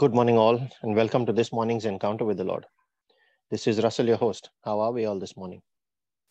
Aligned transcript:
Good 0.00 0.14
morning, 0.14 0.38
all, 0.38 0.66
and 0.80 0.96
welcome 0.96 1.26
to 1.26 1.32
this 1.34 1.52
morning's 1.52 1.84
encounter 1.84 2.24
with 2.24 2.38
the 2.38 2.44
Lord. 2.44 2.64
This 3.50 3.66
is 3.66 3.82
Russell, 3.82 4.06
your 4.06 4.16
host. 4.16 4.48
How 4.64 4.80
are 4.80 4.92
we 4.92 5.04
all 5.04 5.18
this 5.18 5.36
morning? 5.36 5.60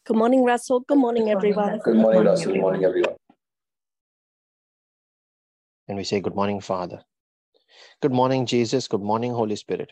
Good 0.08 0.18
morning, 0.18 0.44
Russell. 0.44 0.80
Good 0.80 0.98
morning, 0.98 1.30
everyone. 1.30 1.78
Good 1.86 1.98
morning, 1.98 2.24
Russell. 2.24 2.54
Good 2.54 2.62
morning, 2.62 2.84
everyone. 2.84 3.14
And 5.88 6.00
we 6.00 6.04
say, 6.04 6.20
Good 6.20 6.34
morning, 6.34 6.62
Father. 6.62 7.04
Good 8.02 8.12
morning, 8.12 8.48
Jesus. 8.48 8.88
Good 8.88 9.04
morning, 9.04 9.34
Holy 9.34 9.56
Spirit. 9.56 9.92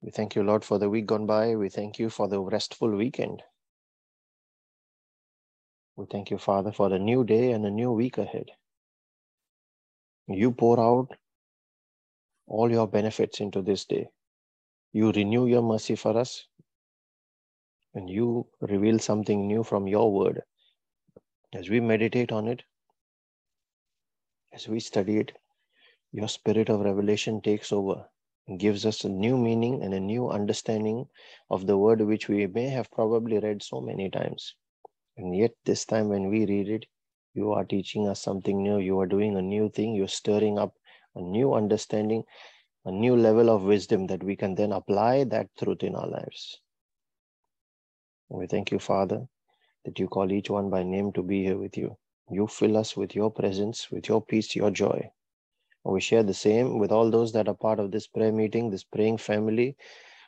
We 0.00 0.10
thank 0.12 0.34
you, 0.34 0.42
Lord, 0.42 0.64
for 0.64 0.78
the 0.78 0.88
week 0.88 1.04
gone 1.04 1.26
by. 1.26 1.56
We 1.56 1.68
thank 1.68 1.98
you 1.98 2.08
for 2.08 2.26
the 2.26 2.40
restful 2.40 2.88
weekend. 2.88 3.42
We 5.96 6.06
thank 6.10 6.30
you, 6.30 6.38
Father, 6.38 6.72
for 6.72 6.88
the 6.88 6.98
new 6.98 7.22
day 7.22 7.52
and 7.52 7.66
a 7.66 7.70
new 7.70 7.92
week 7.92 8.16
ahead. 8.16 8.46
You 10.26 10.52
pour 10.52 10.80
out 10.80 11.18
all 12.50 12.70
your 12.70 12.88
benefits 12.88 13.40
into 13.40 13.62
this 13.62 13.84
day. 13.84 14.08
You 14.92 15.12
renew 15.12 15.46
your 15.46 15.62
mercy 15.62 15.94
for 15.94 16.18
us, 16.18 16.46
and 17.94 18.10
you 18.10 18.46
reveal 18.60 18.98
something 18.98 19.46
new 19.46 19.62
from 19.62 19.86
your 19.86 20.12
word. 20.12 20.42
As 21.54 21.70
we 21.70 21.80
meditate 21.80 22.32
on 22.32 22.48
it, 22.48 22.64
as 24.52 24.66
we 24.66 24.80
study 24.80 25.18
it, 25.18 25.32
your 26.12 26.28
spirit 26.28 26.68
of 26.68 26.80
revelation 26.80 27.40
takes 27.40 27.72
over 27.72 28.04
and 28.48 28.58
gives 28.58 28.84
us 28.84 29.04
a 29.04 29.08
new 29.08 29.38
meaning 29.38 29.82
and 29.84 29.94
a 29.94 30.00
new 30.00 30.28
understanding 30.28 31.06
of 31.50 31.68
the 31.68 31.78
word 31.78 32.00
which 32.00 32.28
we 32.28 32.48
may 32.48 32.68
have 32.68 32.90
probably 32.90 33.38
read 33.38 33.62
so 33.62 33.80
many 33.80 34.10
times. 34.10 34.56
And 35.16 35.36
yet, 35.36 35.52
this 35.64 35.84
time 35.84 36.08
when 36.08 36.30
we 36.30 36.46
read 36.46 36.68
it, 36.68 36.86
you 37.34 37.52
are 37.52 37.64
teaching 37.64 38.08
us 38.08 38.20
something 38.20 38.60
new. 38.60 38.78
You 38.78 38.98
are 38.98 39.06
doing 39.06 39.36
a 39.36 39.42
new 39.42 39.70
thing. 39.70 39.94
You're 39.94 40.08
stirring 40.08 40.58
up 40.58 40.74
a 41.14 41.20
new 41.20 41.54
understanding, 41.54 42.24
a 42.84 42.90
new 42.90 43.16
level 43.16 43.50
of 43.50 43.62
wisdom 43.62 44.06
that 44.06 44.22
we 44.22 44.36
can 44.36 44.54
then 44.54 44.72
apply 44.72 45.24
that 45.24 45.48
truth 45.58 45.82
in 45.82 45.94
our 45.94 46.08
lives. 46.08 46.60
We 48.28 48.46
thank 48.46 48.70
you, 48.70 48.78
Father, 48.78 49.26
that 49.84 49.98
you 49.98 50.06
call 50.06 50.30
each 50.30 50.50
one 50.50 50.70
by 50.70 50.82
name 50.82 51.12
to 51.12 51.22
be 51.22 51.42
here 51.44 51.58
with 51.58 51.76
you. 51.76 51.96
You 52.30 52.46
fill 52.46 52.76
us 52.76 52.96
with 52.96 53.14
your 53.14 53.30
presence, 53.30 53.90
with 53.90 54.08
your 54.08 54.22
peace, 54.22 54.54
your 54.54 54.70
joy. 54.70 55.10
We 55.84 56.00
share 56.00 56.22
the 56.22 56.34
same 56.34 56.78
with 56.78 56.92
all 56.92 57.10
those 57.10 57.32
that 57.32 57.48
are 57.48 57.54
part 57.54 57.80
of 57.80 57.90
this 57.90 58.06
prayer 58.06 58.32
meeting, 58.32 58.70
this 58.70 58.84
praying 58.84 59.18
family, 59.18 59.76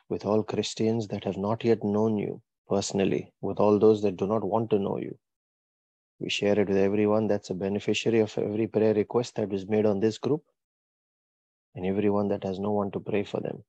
with 0.09 0.25
all 0.25 0.43
Christians 0.43 1.07
that 1.07 1.23
have 1.23 1.37
not 1.37 1.63
yet 1.63 1.83
known 1.83 2.17
you 2.17 2.41
personally, 2.67 3.31
with 3.41 3.59
all 3.59 3.79
those 3.79 4.01
that 4.01 4.17
do 4.17 4.27
not 4.27 4.43
want 4.43 4.69
to 4.71 4.79
know 4.79 4.97
you. 4.97 5.17
We 6.19 6.29
share 6.29 6.59
it 6.59 6.67
with 6.67 6.77
everyone 6.77 7.27
that's 7.27 7.49
a 7.49 7.53
beneficiary 7.55 8.19
of 8.19 8.37
every 8.37 8.67
prayer 8.67 8.93
request 8.93 9.35
that 9.35 9.53
is 9.53 9.67
made 9.67 9.85
on 9.85 9.99
this 9.99 10.17
group 10.17 10.43
and 11.75 11.85
everyone 11.85 12.27
that 12.29 12.43
has 12.43 12.59
no 12.59 12.71
one 12.71 12.91
to 12.91 12.99
pray 12.99 13.23
for 13.23 13.39
them. 13.41 13.63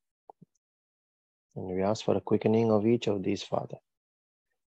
And 1.57 1.67
we 1.67 1.83
ask 1.83 2.05
for 2.05 2.17
a 2.17 2.21
quickening 2.21 2.71
of 2.71 2.87
each 2.87 3.07
of 3.07 3.23
these, 3.23 3.43
Father, 3.43 3.77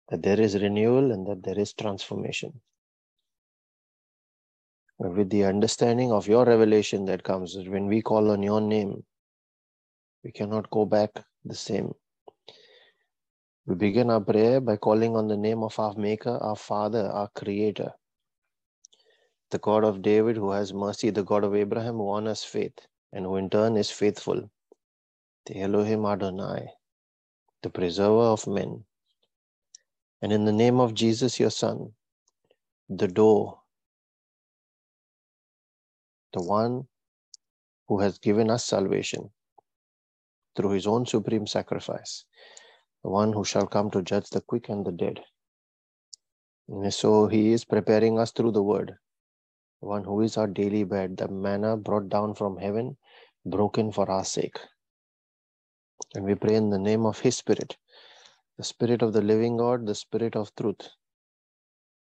that 0.10 0.24
there 0.24 0.40
is 0.40 0.62
renewal 0.62 1.12
and 1.12 1.28
that 1.28 1.44
there 1.44 1.60
is 1.60 1.74
transformation. 1.74 2.62
With 5.00 5.30
the 5.30 5.46
understanding 5.46 6.12
of 6.12 6.28
your 6.28 6.46
revelation 6.46 7.06
that 7.06 7.24
comes 7.24 7.56
when 7.56 7.88
we 7.88 8.02
call 8.02 8.32
on 8.32 8.42
your 8.42 8.62
name, 8.62 9.04
we 10.24 10.32
cannot 10.32 10.70
go 10.72 10.86
back 10.86 11.12
the 11.46 11.56
same. 11.56 11.94
We 13.68 13.76
begin 13.76 14.10
our 14.10 14.22
prayer 14.22 14.60
by 14.62 14.78
calling 14.78 15.16
on 15.16 15.28
the 15.28 15.38
name 15.38 15.62
of 15.62 15.78
our 15.78 15.94
Maker, 15.96 16.38
our 16.42 16.56
Father, 16.56 17.12
our 17.12 17.30
Creator, 17.36 17.92
the 19.52 19.60
God 19.60 19.84
of 19.84 20.02
David 20.02 20.38
who 20.38 20.52
has 20.52 20.74
mercy, 20.74 21.10
the 21.10 21.24
God 21.24 21.44
of 21.44 21.54
Abraham 21.56 21.96
who 21.96 22.10
honors 22.10 22.44
faith, 22.44 22.80
and 23.14 23.26
who 23.26 23.38
in 23.38 23.50
turn 23.50 23.78
is 23.78 23.90
faithful, 23.90 24.50
the 25.46 25.62
Elohim 25.62 26.06
Adonai, 26.06 26.68
the 27.64 27.70
preserver 27.70 28.32
of 28.34 28.48
men. 28.48 28.84
And 30.22 30.34
in 30.34 30.46
the 30.46 30.52
name 30.52 30.80
of 30.80 30.94
Jesus, 30.94 31.40
your 31.40 31.52
Son, 31.52 31.94
the 32.90 33.08
door, 33.08 33.60
the 36.34 36.44
one 36.44 36.88
who 37.88 38.00
has 38.00 38.18
given 38.20 38.50
us 38.50 38.66
salvation 38.66 39.30
through 40.56 40.72
his 40.72 40.88
own 40.88 41.06
supreme 41.06 41.48
sacrifice, 41.48 42.26
the 43.04 43.10
one 43.10 43.32
who 43.32 43.46
shall 43.46 43.68
come 43.68 43.90
to 43.92 44.02
judge 44.02 44.30
the 44.30 44.42
quick 44.42 44.70
and 44.70 44.86
the 44.86 44.92
dead. 44.92 45.20
And 46.68 46.94
so 46.94 47.28
he 47.28 47.54
is 47.54 47.64
preparing 47.64 48.20
us 48.20 48.32
through 48.32 48.52
the 48.52 48.64
word, 48.64 48.96
one 49.80 50.04
who 50.04 50.22
is 50.22 50.38
our 50.38 50.48
daily 50.48 50.84
bread, 50.84 51.18
the 51.18 51.28
manna 51.28 51.78
brought 51.78 52.10
down 52.10 52.36
from 52.36 52.58
heaven, 52.58 52.98
broken 53.46 53.92
for 53.92 54.10
our 54.10 54.26
sake. 54.26 54.58
And 56.16 56.26
we 56.26 56.36
pray 56.36 56.56
in 56.56 56.70
the 56.70 56.80
name 56.80 57.06
of 57.06 57.20
his 57.20 57.38
spirit, 57.38 57.78
the 58.58 58.64
spirit 58.64 59.02
of 59.02 59.14
the 59.14 59.22
living 59.22 59.58
God, 59.58 59.86
the 59.86 59.96
spirit 59.96 60.36
of 60.36 60.56
truth, 60.56 60.90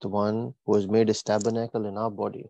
the 0.01 0.09
one 0.09 0.53
who 0.65 0.75
has 0.75 0.87
made 0.87 1.07
his 1.07 1.23
tabernacle 1.23 1.85
in 1.85 1.97
our 1.97 2.11
body, 2.11 2.45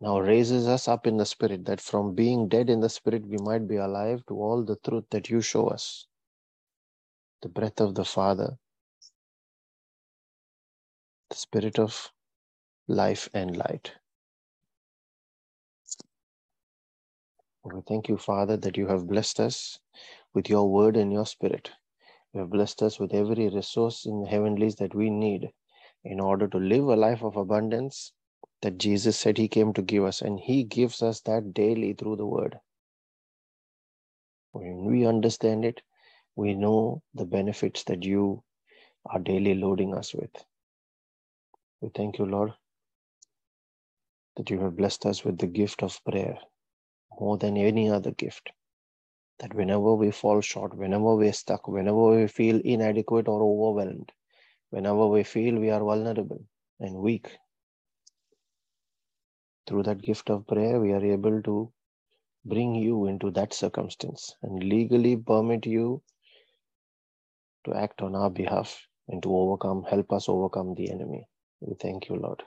now 0.00 0.18
raises 0.20 0.68
us 0.68 0.88
up 0.88 1.06
in 1.06 1.16
the 1.16 1.26
spirit, 1.26 1.64
that 1.64 1.80
from 1.80 2.14
being 2.14 2.48
dead 2.48 2.68
in 2.68 2.80
the 2.80 2.88
spirit, 2.90 3.26
we 3.26 3.38
might 3.38 3.66
be 3.66 3.76
alive 3.76 4.22
to 4.28 4.34
all 4.34 4.64
the 4.64 4.76
truth 4.76 5.04
that 5.10 5.30
you 5.30 5.40
show 5.40 5.68
us. 5.68 6.06
The 7.42 7.48
breath 7.48 7.80
of 7.80 7.94
the 7.94 8.04
Father, 8.04 8.58
the 11.30 11.36
spirit 11.36 11.78
of 11.78 12.12
life 12.88 13.28
and 13.32 13.56
light. 13.56 13.92
We 17.74 17.80
thank 17.88 18.08
you, 18.08 18.16
Father, 18.16 18.56
that 18.58 18.76
you 18.76 18.86
have 18.86 19.08
blessed 19.08 19.40
us 19.40 19.80
with 20.32 20.48
your 20.48 20.70
word 20.70 20.96
and 20.96 21.12
your 21.12 21.26
spirit. 21.26 21.72
You 22.32 22.40
have 22.40 22.50
blessed 22.50 22.80
us 22.82 23.00
with 23.00 23.12
every 23.12 23.48
resource 23.48 24.06
in 24.06 24.22
the 24.22 24.28
heavenlies 24.28 24.76
that 24.76 24.94
we 24.94 25.10
need 25.10 25.50
in 26.04 26.20
order 26.20 26.46
to 26.46 26.58
live 26.58 26.84
a 26.84 26.94
life 26.94 27.24
of 27.24 27.36
abundance 27.36 28.12
that 28.62 28.78
Jesus 28.78 29.18
said 29.18 29.36
he 29.36 29.48
came 29.48 29.72
to 29.72 29.82
give 29.82 30.04
us, 30.04 30.22
and 30.22 30.38
he 30.38 30.62
gives 30.62 31.02
us 31.02 31.20
that 31.22 31.54
daily 31.54 31.92
through 31.92 32.16
the 32.16 32.26
word. 32.26 32.56
When 34.52 34.84
we 34.84 35.04
understand 35.04 35.64
it, 35.64 35.82
we 36.36 36.54
know 36.54 37.02
the 37.14 37.26
benefits 37.26 37.82
that 37.84 38.04
you 38.04 38.44
are 39.06 39.18
daily 39.18 39.54
loading 39.54 39.92
us 39.92 40.14
with. 40.14 40.30
We 41.80 41.90
thank 41.94 42.18
you, 42.18 42.26
Lord, 42.26 42.52
that 44.36 44.50
you 44.50 44.60
have 44.60 44.76
blessed 44.76 45.04
us 45.06 45.24
with 45.24 45.38
the 45.38 45.48
gift 45.48 45.82
of 45.82 46.00
prayer 46.04 46.38
more 47.20 47.38
than 47.38 47.56
any 47.56 47.90
other 47.90 48.10
gift. 48.12 48.50
That 49.38 49.54
whenever 49.54 49.94
we 49.94 50.10
fall 50.10 50.40
short, 50.40 50.76
whenever 50.76 51.14
we're 51.14 51.32
stuck, 51.32 51.68
whenever 51.68 52.16
we 52.16 52.26
feel 52.26 52.60
inadequate 52.64 53.28
or 53.28 53.42
overwhelmed, 53.42 54.12
whenever 54.70 55.06
we 55.06 55.24
feel 55.24 55.56
we 55.56 55.70
are 55.70 55.84
vulnerable 55.84 56.42
and 56.80 56.96
weak, 56.96 57.36
through 59.66 59.82
that 59.82 60.00
gift 60.00 60.30
of 60.30 60.46
prayer, 60.46 60.80
we 60.80 60.92
are 60.92 61.04
able 61.04 61.42
to 61.42 61.72
bring 62.44 62.74
you 62.74 63.06
into 63.06 63.30
that 63.32 63.52
circumstance 63.52 64.34
and 64.42 64.62
legally 64.62 65.16
permit 65.16 65.66
you 65.66 66.00
to 67.64 67.74
act 67.74 68.00
on 68.00 68.14
our 68.14 68.30
behalf 68.30 68.86
and 69.08 69.22
to 69.22 69.36
overcome, 69.36 69.82
help 69.82 70.12
us 70.12 70.28
overcome 70.28 70.74
the 70.74 70.90
enemy. 70.90 71.26
We 71.60 71.74
thank 71.74 72.08
you, 72.08 72.16
Lord. 72.16 72.42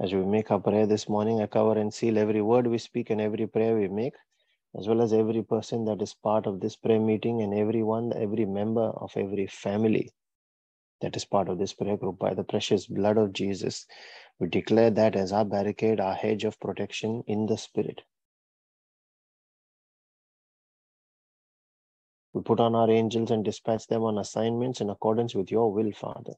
As 0.00 0.12
we 0.12 0.24
make 0.24 0.50
our 0.50 0.60
prayer 0.60 0.86
this 0.86 1.08
morning, 1.08 1.40
I 1.40 1.46
cover 1.46 1.78
and 1.78 1.94
seal 1.94 2.18
every 2.18 2.42
word 2.42 2.66
we 2.66 2.78
speak 2.78 3.10
and 3.10 3.20
every 3.20 3.46
prayer 3.46 3.76
we 3.76 3.88
make, 3.88 4.14
as 4.76 4.88
well 4.88 5.00
as 5.00 5.12
every 5.12 5.42
person 5.42 5.84
that 5.86 6.02
is 6.02 6.14
part 6.14 6.46
of 6.46 6.60
this 6.60 6.76
prayer 6.76 7.00
meeting 7.00 7.42
and 7.42 7.54
everyone, 7.54 8.12
every 8.12 8.44
member 8.44 8.82
of 8.82 9.16
every 9.16 9.46
family 9.46 10.10
that 11.00 11.16
is 11.16 11.24
part 11.24 11.48
of 11.48 11.58
this 11.58 11.74
prayer 11.74 11.96
group 11.96 12.18
by 12.18 12.34
the 12.34 12.44
precious 12.44 12.86
blood 12.86 13.18
of 13.18 13.32
Jesus. 13.32 13.86
We 14.40 14.48
declare 14.48 14.90
that 14.90 15.16
as 15.16 15.32
our 15.32 15.44
barricade, 15.44 16.00
our 16.00 16.14
hedge 16.14 16.44
of 16.44 16.58
protection 16.58 17.22
in 17.26 17.46
the 17.46 17.56
spirit. 17.56 18.02
We 22.32 22.42
put 22.42 22.60
on 22.60 22.74
our 22.74 22.90
angels 22.90 23.30
and 23.30 23.44
dispatch 23.44 23.86
them 23.86 24.02
on 24.02 24.18
assignments 24.18 24.80
in 24.80 24.90
accordance 24.90 25.34
with 25.34 25.52
your 25.52 25.72
will, 25.72 25.92
Father. 25.92 26.34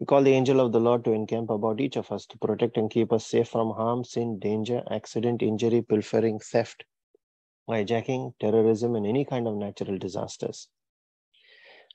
We 0.00 0.06
call 0.06 0.22
the 0.22 0.32
angel 0.32 0.60
of 0.60 0.72
the 0.72 0.80
Lord 0.80 1.04
to 1.04 1.12
encamp 1.12 1.50
about 1.50 1.78
each 1.78 1.96
of 1.96 2.10
us 2.10 2.24
to 2.28 2.38
protect 2.38 2.78
and 2.78 2.90
keep 2.90 3.12
us 3.12 3.26
safe 3.26 3.48
from 3.48 3.72
harm, 3.72 4.02
sin, 4.02 4.38
danger, 4.38 4.82
accident, 4.90 5.42
injury, 5.42 5.82
pilfering, 5.82 6.38
theft, 6.38 6.84
hijacking, 7.68 8.32
terrorism, 8.40 8.96
and 8.96 9.06
any 9.06 9.26
kind 9.26 9.46
of 9.46 9.56
natural 9.56 9.98
disasters. 9.98 10.68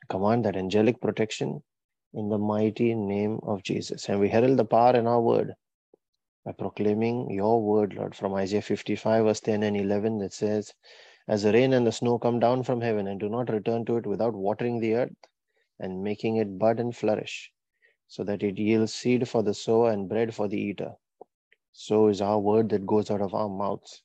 I 0.04 0.06
command 0.08 0.46
that 0.46 0.56
angelic 0.56 1.02
protection 1.02 1.64
in 2.14 2.30
the 2.30 2.38
mighty 2.38 2.94
name 2.94 3.40
of 3.42 3.64
Jesus. 3.64 4.08
And 4.08 4.20
we 4.20 4.30
herald 4.30 4.60
the 4.60 4.66
power 4.66 4.96
in 4.96 5.08
our 5.08 5.20
word 5.20 5.56
by 6.46 6.52
proclaiming 6.52 7.32
your 7.32 7.60
word, 7.60 7.96
Lord, 7.96 8.14
from 8.14 8.36
Isaiah 8.36 8.62
55, 8.62 9.26
verse 9.26 9.40
10 9.40 9.64
and 9.64 9.76
11, 9.76 10.20
that 10.20 10.32
says, 10.32 10.72
As 11.28 11.42
the 11.42 11.54
rain 11.54 11.74
and 11.74 11.88
the 11.88 11.92
snow 11.92 12.20
come 12.20 12.40
down 12.40 12.62
from 12.62 12.82
heaven 12.82 13.08
and 13.08 13.20
do 13.20 13.30
not 13.30 13.50
return 13.50 13.84
to 13.86 13.98
it 13.98 14.06
without 14.06 14.36
watering 14.36 14.80
the 14.80 14.94
earth 14.94 15.18
and 15.80 16.04
making 16.04 16.36
it 16.36 16.60
bud 16.60 16.80
and 16.80 16.96
flourish, 16.96 17.52
so 18.08 18.24
that 18.24 18.44
it 18.44 18.58
yields 18.58 18.94
seed 18.94 19.28
for 19.30 19.44
the 19.44 19.54
sower 19.54 19.92
and 19.92 20.10
bread 20.10 20.34
for 20.36 20.48
the 20.48 20.60
eater. 20.60 20.94
so 21.74 22.08
is 22.10 22.22
our 22.22 22.40
word 22.40 22.70
that 22.70 22.86
goes 22.88 23.12
out 23.12 23.22
of 23.22 23.34
our 23.34 23.50
mouths. 23.50 24.04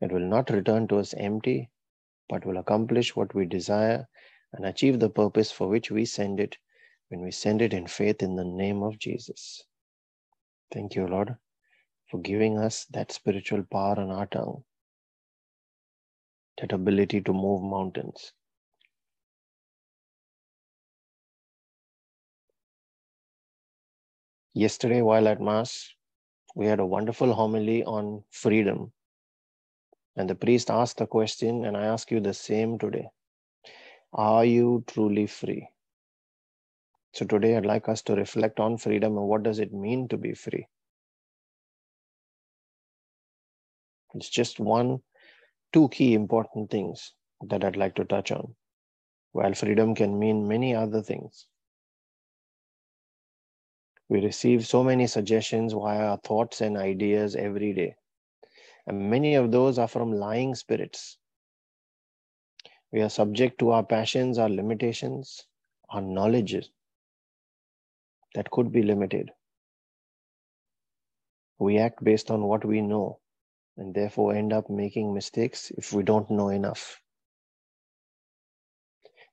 It 0.00 0.12
will 0.12 0.28
not 0.28 0.50
return 0.50 0.88
to 0.88 0.98
us 0.98 1.14
empty, 1.14 1.70
but 2.28 2.46
will 2.46 2.58
accomplish 2.58 3.16
what 3.16 3.34
we 3.34 3.46
desire 3.46 4.08
and 4.52 4.66
achieve 4.66 5.00
the 5.00 5.10
purpose 5.10 5.52
for 5.52 5.68
which 5.68 5.90
we 5.90 6.04
send 6.06 6.40
it 6.40 6.58
when 7.08 7.22
we 7.22 7.30
send 7.32 7.62
it 7.62 7.74
in 7.74 7.86
faith 7.86 8.22
in 8.22 8.36
the 8.36 8.44
name 8.44 8.82
of 8.82 8.98
Jesus. 8.98 9.64
Thank 10.72 10.96
you, 10.96 11.06
Lord, 11.08 11.36
for 12.08 12.20
giving 12.20 12.58
us 12.58 12.86
that 12.92 13.12
spiritual 13.12 13.64
power 13.64 14.00
on 14.00 14.10
our 14.10 14.26
tongue, 14.26 14.64
that 16.60 16.72
ability 16.72 17.22
to 17.22 17.32
move 17.32 17.62
mountains. 17.62 18.32
Yesterday, 24.56 25.02
while 25.02 25.28
at 25.28 25.38
Mass, 25.38 25.92
we 26.54 26.64
had 26.64 26.80
a 26.80 26.86
wonderful 26.86 27.34
homily 27.34 27.84
on 27.84 28.24
freedom. 28.30 28.90
And 30.16 30.30
the 30.30 30.34
priest 30.34 30.70
asked 30.70 30.96
the 30.96 31.06
question, 31.06 31.66
and 31.66 31.76
I 31.76 31.84
ask 31.84 32.10
you 32.10 32.20
the 32.20 32.32
same 32.32 32.78
today 32.78 33.10
Are 34.14 34.46
you 34.46 34.82
truly 34.86 35.26
free? 35.26 35.68
So 37.12 37.26
today, 37.26 37.58
I'd 37.58 37.66
like 37.66 37.86
us 37.90 38.00
to 38.04 38.14
reflect 38.14 38.58
on 38.58 38.78
freedom 38.78 39.18
and 39.18 39.28
what 39.28 39.42
does 39.42 39.58
it 39.58 39.74
mean 39.74 40.08
to 40.08 40.16
be 40.16 40.32
free? 40.32 40.66
It's 44.14 44.30
just 44.30 44.58
one, 44.58 45.00
two 45.74 45.90
key 45.90 46.14
important 46.14 46.70
things 46.70 47.12
that 47.46 47.62
I'd 47.62 47.76
like 47.76 47.94
to 47.96 48.06
touch 48.06 48.32
on. 48.32 48.54
While 49.32 49.52
freedom 49.52 49.94
can 49.94 50.18
mean 50.18 50.48
many 50.48 50.74
other 50.74 51.02
things, 51.02 51.46
we 54.08 54.20
receive 54.20 54.66
so 54.66 54.84
many 54.84 55.06
suggestions 55.06 55.72
via 55.72 56.10
our 56.10 56.18
thoughts 56.18 56.60
and 56.60 56.76
ideas 56.76 57.34
every 57.34 57.72
day. 57.72 57.96
And 58.86 59.10
many 59.10 59.34
of 59.34 59.50
those 59.50 59.78
are 59.78 59.88
from 59.88 60.12
lying 60.12 60.54
spirits. 60.54 61.18
We 62.92 63.02
are 63.02 63.10
subject 63.10 63.58
to 63.58 63.72
our 63.72 63.84
passions, 63.84 64.38
our 64.38 64.48
limitations, 64.48 65.46
our 65.90 66.00
knowledges 66.00 66.70
that 68.34 68.50
could 68.50 68.70
be 68.70 68.82
limited. 68.82 69.30
We 71.58 71.78
act 71.78 72.04
based 72.04 72.30
on 72.30 72.44
what 72.44 72.64
we 72.64 72.80
know 72.80 73.18
and 73.76 73.94
therefore 73.94 74.34
end 74.34 74.52
up 74.52 74.70
making 74.70 75.12
mistakes 75.12 75.72
if 75.76 75.92
we 75.92 76.02
don't 76.02 76.30
know 76.30 76.50
enough. 76.50 77.00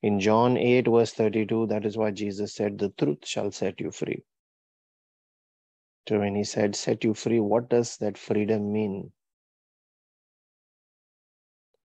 In 0.02 0.20
John 0.20 0.56
8, 0.56 0.88
verse 0.88 1.12
32, 1.12 1.68
that 1.68 1.86
is 1.86 1.96
why 1.96 2.10
Jesus 2.10 2.54
said, 2.54 2.78
The 2.78 2.90
truth 2.90 3.18
shall 3.24 3.50
set 3.52 3.80
you 3.80 3.90
free. 3.90 4.24
So 6.08 6.18
when 6.18 6.34
he 6.34 6.44
said, 6.44 6.76
set 6.76 7.02
you 7.02 7.14
free, 7.14 7.40
what 7.40 7.70
does 7.70 7.96
that 7.98 8.18
freedom 8.18 8.72
mean? 8.72 9.12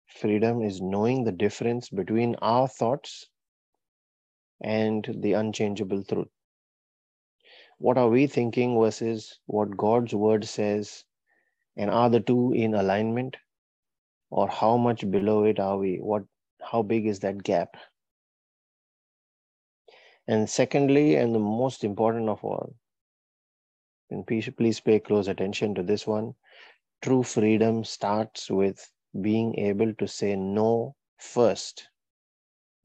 Freedom 0.07 0.62
is 0.62 0.81
knowing 0.81 1.24
the 1.24 1.31
difference 1.31 1.89
between 1.89 2.36
our 2.42 2.68
thoughts 2.68 3.30
and 4.62 5.07
the 5.21 5.33
unchangeable 5.33 6.04
truth. 6.04 6.27
What 7.77 7.98
are 7.98 8.10
we 8.10 8.27
thinking 8.27 8.77
versus 8.77 9.39
what 9.45 9.77
God's 9.77 10.13
word 10.13 10.44
says? 10.44 11.06
And 11.77 11.89
are 11.89 12.10
the 12.10 12.19
two 12.19 12.51
in 12.51 12.74
alignment? 12.74 13.38
Or 14.31 14.50
how 14.50 14.75
much 14.75 15.10
below 15.10 15.45
it 15.45 15.60
are 15.60 15.77
we? 15.77 15.98
What 15.98 16.24
how 16.62 16.81
big 16.81 17.07
is 17.07 17.19
that 17.22 17.42
gap? 17.42 17.77
And 20.27 20.50
secondly, 20.50 21.15
and 21.15 21.33
the 21.33 21.39
most 21.39 21.83
important 21.86 22.27
of 22.27 22.44
all, 22.44 22.75
and 24.11 24.25
please, 24.25 24.50
please 24.57 24.79
pay 24.79 25.00
close 25.00 25.27
attention 25.27 25.75
to 25.75 25.83
this 25.83 26.07
one. 26.07 26.33
True 27.01 27.23
freedom 27.23 27.83
starts 27.83 28.50
with 28.50 28.91
being 29.21 29.57
able 29.59 29.94
to 29.95 30.07
say 30.07 30.35
no 30.35 30.95
first 31.17 31.88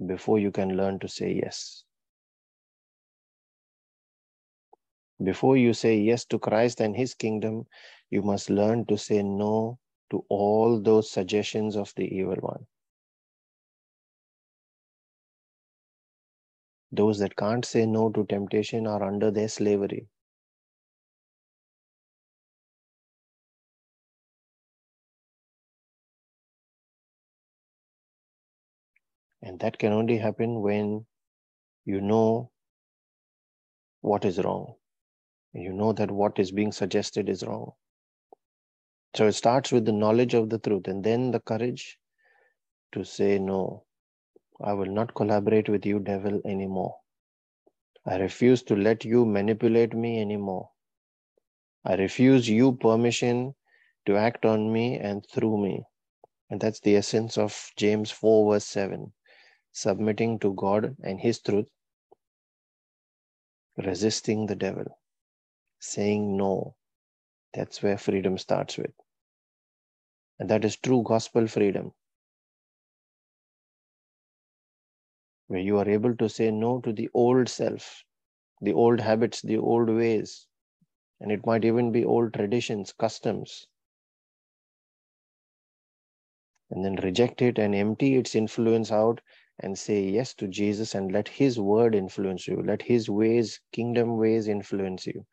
before 0.06 0.38
you 0.38 0.50
can 0.50 0.76
learn 0.76 0.98
to 1.00 1.08
say 1.08 1.32
yes. 1.32 1.84
Before 5.22 5.56
you 5.56 5.72
say 5.72 5.96
yes 5.96 6.24
to 6.26 6.38
Christ 6.38 6.80
and 6.80 6.96
his 6.96 7.14
kingdom, 7.14 7.66
you 8.10 8.22
must 8.22 8.50
learn 8.50 8.84
to 8.86 8.98
say 8.98 9.22
no 9.22 9.78
to 10.10 10.24
all 10.28 10.80
those 10.80 11.10
suggestions 11.10 11.76
of 11.76 11.92
the 11.96 12.04
evil 12.04 12.36
one. 12.40 12.66
Those 16.92 17.18
that 17.18 17.36
can't 17.36 17.64
say 17.64 17.86
no 17.86 18.10
to 18.10 18.24
temptation 18.26 18.86
are 18.86 19.02
under 19.02 19.30
their 19.30 19.48
slavery. 19.48 20.08
And 29.46 29.60
that 29.60 29.76
can 29.78 29.92
only 29.92 30.16
happen 30.16 30.62
when 30.62 31.04
you 31.84 32.00
know 32.00 32.50
what 34.00 34.24
is 34.24 34.38
wrong. 34.38 34.76
You 35.52 35.74
know 35.74 35.92
that 35.92 36.10
what 36.10 36.38
is 36.38 36.50
being 36.50 36.72
suggested 36.72 37.28
is 37.28 37.42
wrong. 37.42 37.72
So 39.14 39.26
it 39.26 39.32
starts 39.32 39.70
with 39.70 39.84
the 39.84 39.92
knowledge 39.92 40.32
of 40.32 40.48
the 40.48 40.58
truth 40.58 40.88
and 40.88 41.04
then 41.04 41.30
the 41.30 41.40
courage 41.40 41.98
to 42.92 43.04
say, 43.04 43.38
No, 43.38 43.84
I 44.62 44.72
will 44.72 44.90
not 44.90 45.14
collaborate 45.14 45.68
with 45.68 45.84
you, 45.84 45.98
devil, 45.98 46.40
anymore. 46.46 46.96
I 48.06 48.16
refuse 48.16 48.62
to 48.62 48.74
let 48.74 49.04
you 49.04 49.26
manipulate 49.26 49.92
me 49.92 50.22
anymore. 50.22 50.70
I 51.84 51.96
refuse 51.96 52.48
you 52.48 52.72
permission 52.76 53.54
to 54.06 54.16
act 54.16 54.46
on 54.46 54.72
me 54.72 54.98
and 54.98 55.22
through 55.30 55.62
me. 55.62 55.84
And 56.48 56.62
that's 56.62 56.80
the 56.80 56.96
essence 56.96 57.36
of 57.36 57.70
James 57.76 58.10
4, 58.10 58.54
verse 58.54 58.66
7 58.66 59.12
submitting 59.74 60.38
to 60.38 60.54
God 60.54 60.96
and 61.02 61.20
His 61.20 61.40
truth, 61.40 61.68
resisting 63.76 64.46
the 64.46 64.56
devil, 64.56 64.98
saying 65.80 66.36
no. 66.36 66.76
That's 67.54 67.82
where 67.82 67.98
freedom 67.98 68.38
starts 68.38 68.78
with. 68.78 68.92
And 70.38 70.48
that 70.48 70.64
is 70.64 70.76
true 70.76 71.02
gospel 71.02 71.48
freedom. 71.48 71.92
Where 75.48 75.60
you 75.60 75.78
are 75.78 75.88
able 75.88 76.16
to 76.16 76.28
say 76.28 76.52
no 76.52 76.80
to 76.82 76.92
the 76.92 77.10
old 77.12 77.48
self, 77.48 78.04
the 78.60 78.72
old 78.72 79.00
habits, 79.00 79.42
the 79.42 79.58
old 79.58 79.88
ways, 79.88 80.46
and 81.20 81.32
it 81.32 81.46
might 81.46 81.64
even 81.64 81.92
be 81.92 82.04
old 82.04 82.34
traditions, 82.34 82.92
customs, 82.92 83.66
and 86.70 86.84
then 86.84 86.96
reject 86.96 87.40
it 87.42 87.58
and 87.58 87.74
empty 87.74 88.16
its 88.16 88.34
influence 88.34 88.92
out 88.92 89.20
and 89.60 89.78
say 89.78 90.02
yes 90.02 90.34
to 90.34 90.48
Jesus 90.48 90.94
and 90.94 91.12
let 91.12 91.28
his 91.28 91.58
word 91.58 91.94
influence 91.94 92.48
you, 92.48 92.62
let 92.64 92.82
his 92.82 93.08
ways, 93.08 93.60
kingdom 93.72 94.16
ways 94.16 94.48
influence 94.48 95.06
you. 95.06 95.24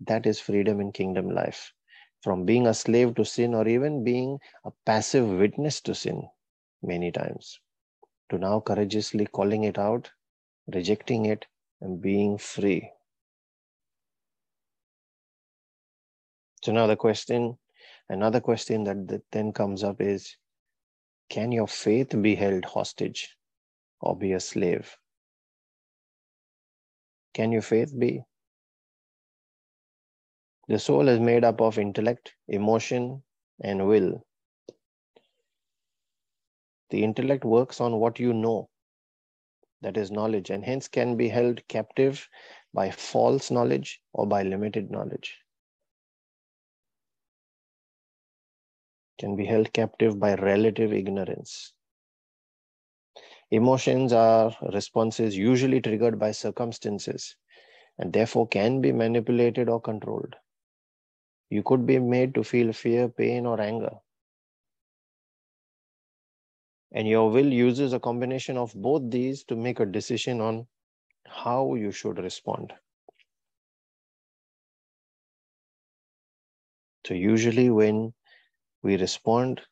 That 0.00 0.26
is 0.26 0.40
freedom 0.40 0.80
in 0.80 0.92
kingdom 0.92 1.30
life. 1.30 1.72
From 2.22 2.44
being 2.44 2.66
a 2.66 2.74
slave 2.74 3.14
to 3.16 3.24
sin 3.24 3.54
or 3.54 3.68
even 3.68 4.04
being 4.04 4.38
a 4.64 4.70
passive 4.84 5.28
witness 5.28 5.80
to 5.82 5.94
sin 5.94 6.28
many 6.82 7.12
times, 7.12 7.60
to 8.30 8.38
now 8.38 8.60
courageously 8.60 9.26
calling 9.26 9.64
it 9.64 9.78
out, 9.78 10.10
rejecting 10.72 11.26
it, 11.26 11.46
and 11.80 12.00
being 12.00 12.38
free. 12.38 12.90
So 16.62 16.72
now 16.72 16.86
the 16.86 16.96
question, 16.96 17.58
another 18.08 18.40
question 18.40 18.84
that 18.84 19.22
then 19.30 19.52
comes 19.52 19.84
up 19.84 20.00
is, 20.00 20.36
can 21.28 21.52
your 21.52 21.68
faith 21.68 22.20
be 22.22 22.34
held 22.34 22.64
hostage? 22.64 23.35
Or 24.06 24.16
be 24.16 24.32
a 24.32 24.40
slave? 24.40 24.96
Can 27.34 27.50
your 27.52 27.62
faith 27.62 27.92
be? 27.98 28.22
The 30.68 30.78
soul 30.78 31.08
is 31.08 31.20
made 31.20 31.44
up 31.44 31.60
of 31.60 31.78
intellect, 31.78 32.34
emotion, 32.48 33.22
and 33.60 33.86
will. 33.86 34.24
The 36.90 37.02
intellect 37.02 37.44
works 37.44 37.80
on 37.80 37.98
what 37.98 38.20
you 38.20 38.32
know, 38.32 38.70
that 39.82 39.96
is 39.96 40.10
knowledge, 40.10 40.50
and 40.50 40.64
hence 40.64 40.88
can 40.88 41.16
be 41.16 41.28
held 41.28 41.66
captive 41.68 42.28
by 42.72 42.90
false 42.90 43.50
knowledge 43.50 44.00
or 44.12 44.26
by 44.26 44.42
limited 44.42 44.90
knowledge. 44.90 45.36
Can 49.18 49.36
be 49.36 49.46
held 49.46 49.72
captive 49.72 50.18
by 50.18 50.34
relative 50.34 50.92
ignorance. 50.92 51.75
Emotions 53.50 54.12
are 54.12 54.56
responses 54.72 55.36
usually 55.36 55.80
triggered 55.80 56.16
by 56.16 56.30
circumstances 56.30 57.34
and 57.98 58.12
therefore 58.12 58.48
can 58.48 58.80
be 58.80 58.92
manipulated 58.92 59.68
or 59.68 59.80
controlled. 59.80 60.36
You 61.50 61.64
could 61.64 61.86
be 61.86 61.98
made 61.98 62.36
to 62.36 62.44
feel 62.44 62.72
fear, 62.72 63.08
pain, 63.08 63.46
or 63.46 63.60
anger. 63.60 63.98
And 66.90 67.06
your 67.06 67.30
will 67.30 67.52
uses 67.52 67.92
a 67.92 68.00
combination 68.00 68.56
of 68.56 68.74
both 68.74 69.08
these 69.08 69.44
to 69.44 69.54
make 69.54 69.78
a 69.78 69.86
decision 69.86 70.40
on 70.40 70.66
how 71.26 71.74
you 71.74 71.92
should 71.92 72.18
respond. 72.18 72.72
So, 77.06 77.14
usually, 77.14 77.70
when 77.70 78.12
we 78.82 78.96
respond 78.96 79.62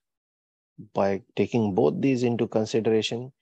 by 0.94 1.22
taking 1.36 1.74
both 1.74 2.00
these 2.00 2.22
into 2.22 2.48
consideration, 2.48 3.32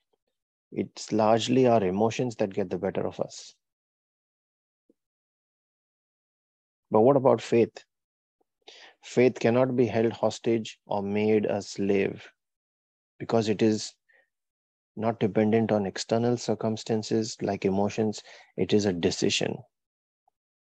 it's 0.73 1.11
largely 1.11 1.67
our 1.67 1.83
emotions 1.83 2.35
that 2.37 2.53
get 2.53 2.69
the 2.69 2.77
better 2.77 3.05
of 3.07 3.19
us. 3.19 3.55
But 6.91 7.01
what 7.01 7.17
about 7.17 7.41
faith? 7.41 7.83
Faith 9.03 9.39
cannot 9.39 9.75
be 9.75 9.85
held 9.85 10.13
hostage 10.13 10.79
or 10.85 11.01
made 11.01 11.45
a 11.45 11.61
slave 11.61 12.27
because 13.19 13.49
it 13.49 13.61
is 13.61 13.93
not 14.95 15.19
dependent 15.19 15.71
on 15.71 15.85
external 15.85 16.37
circumstances 16.37 17.35
like 17.41 17.65
emotions, 17.65 18.21
it 18.57 18.73
is 18.73 18.85
a 18.85 18.93
decision. 18.93 19.57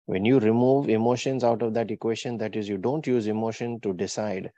When 0.06 0.26
you 0.26 0.40
remove 0.40 0.90
emotions 0.90 1.44
out 1.44 1.62
of 1.62 1.74
that 1.74 1.90
equation, 1.90 2.38
that 2.38 2.56
is, 2.56 2.70
you 2.70 2.78
don't 2.78 3.08
use 3.08 3.28
emotion 3.28 3.80
to 3.82 3.94
decide, 3.94 4.52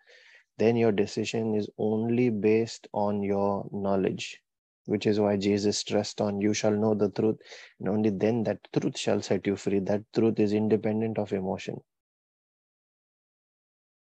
then 0.58 0.76
your 0.76 0.92
decision 0.92 1.56
is 1.56 1.70
only 1.78 2.30
based 2.30 2.88
on 2.94 3.22
your 3.24 3.68
knowledge, 3.72 4.42
which 4.86 5.06
is 5.06 5.20
why 5.20 5.38
Jesus 5.38 5.78
stressed 5.78 6.22
on 6.22 6.42
you 6.42 6.54
shall 6.54 6.72
know 6.72 6.94
the 6.94 7.10
truth, 7.10 7.38
and 7.80 7.90
only 7.90 8.10
then 8.10 8.44
that 8.44 8.60
truth 8.74 8.98
shall 8.98 9.22
set 9.22 9.46
you 9.48 9.56
free. 9.56 9.80
That 9.80 10.04
truth 10.14 10.40
is 10.40 10.54
independent 10.54 11.18
of 11.18 11.34
emotion. 11.34 11.82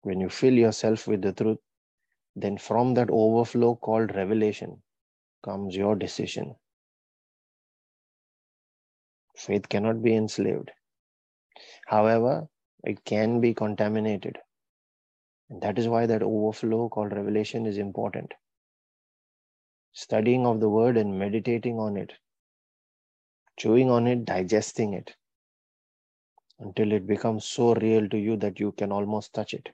When 0.03 0.21
you 0.21 0.29
fill 0.29 0.55
yourself 0.55 1.07
with 1.07 1.23
the 1.23 1.33
truth, 1.33 1.59
then 2.37 2.59
from 2.59 2.95
that 2.95 3.11
overflow 3.11 3.77
called 3.77 4.15
revelation 4.15 4.83
comes 5.43 5.77
your 5.77 5.97
decision. 5.97 6.55
Faith 9.37 9.69
cannot 9.69 10.03
be 10.03 10.15
enslaved. 10.15 10.71
However, 11.87 12.49
it 12.85 13.05
can 13.05 13.41
be 13.41 13.55
contaminated. 13.55 14.39
And 15.51 15.61
that 15.63 15.79
is 15.79 15.89
why 15.89 16.07
that 16.07 16.23
overflow 16.23 16.89
called 16.89 17.13
revelation 17.13 17.67
is 17.67 17.79
important. 17.79 18.33
Studying 19.93 20.47
of 20.47 20.61
the 20.61 20.69
word 20.69 20.97
and 20.97 21.19
meditating 21.19 21.79
on 21.79 21.97
it, 21.97 22.13
chewing 23.59 23.91
on 23.91 24.07
it, 24.07 24.25
digesting 24.25 24.95
it, 24.95 25.15
until 26.61 26.93
it 26.93 27.07
becomes 27.07 27.45
so 27.45 27.75
real 27.75 28.09
to 28.09 28.19
you 28.19 28.37
that 28.37 28.61
you 28.61 28.73
can 28.73 28.93
almost 28.93 29.35
touch 29.35 29.53
it. 29.53 29.69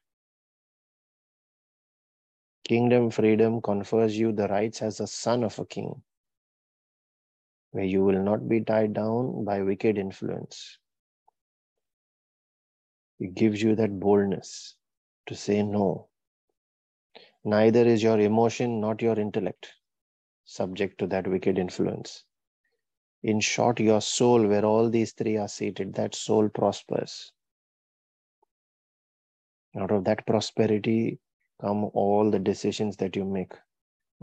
Kingdom 2.66 3.11
freedom 3.11 3.61
confers 3.62 4.18
you 4.18 4.32
the 4.32 4.49
rights 4.49 4.82
as 4.82 5.00
a 5.00 5.06
son 5.06 5.44
of 5.44 5.58
a 5.58 5.66
king, 5.66 6.02
where 7.70 7.85
you 7.85 8.02
will 8.02 8.23
not 8.23 8.49
be 8.49 8.61
tied 8.61 8.94
down 8.94 9.44
by 9.44 9.62
wicked 9.62 9.99
influence. 9.99 10.78
It 13.20 13.35
gives 13.35 13.62
you 13.62 13.76
that 13.76 14.00
boldness 14.00 14.76
to 15.26 15.37
say 15.37 15.62
no. 15.62 16.08
Neither 17.44 17.87
is 17.87 18.02
your 18.02 18.18
emotion, 18.18 18.80
not 18.80 19.00
your 19.00 19.18
intellect, 19.18 19.75
subject 20.47 20.99
to 20.99 21.07
that 21.09 21.26
wicked 21.26 21.59
influence. 21.59 22.25
In 23.23 23.41
short, 23.41 23.81
your 23.81 24.00
soul, 24.00 24.47
where 24.47 24.65
all 24.65 24.88
these 24.88 25.12
three 25.12 25.37
are 25.37 25.49
seated, 25.49 25.95
that 25.95 26.15
soul 26.15 26.49
prospers. 26.49 27.33
Out 29.76 29.91
of 29.91 30.05
that 30.05 30.26
prosperity, 30.26 31.19
come 31.61 31.91
all 31.93 32.31
the 32.31 32.38
decisions 32.38 32.97
that 32.99 33.17
you 33.17 33.25
make. 33.25 33.53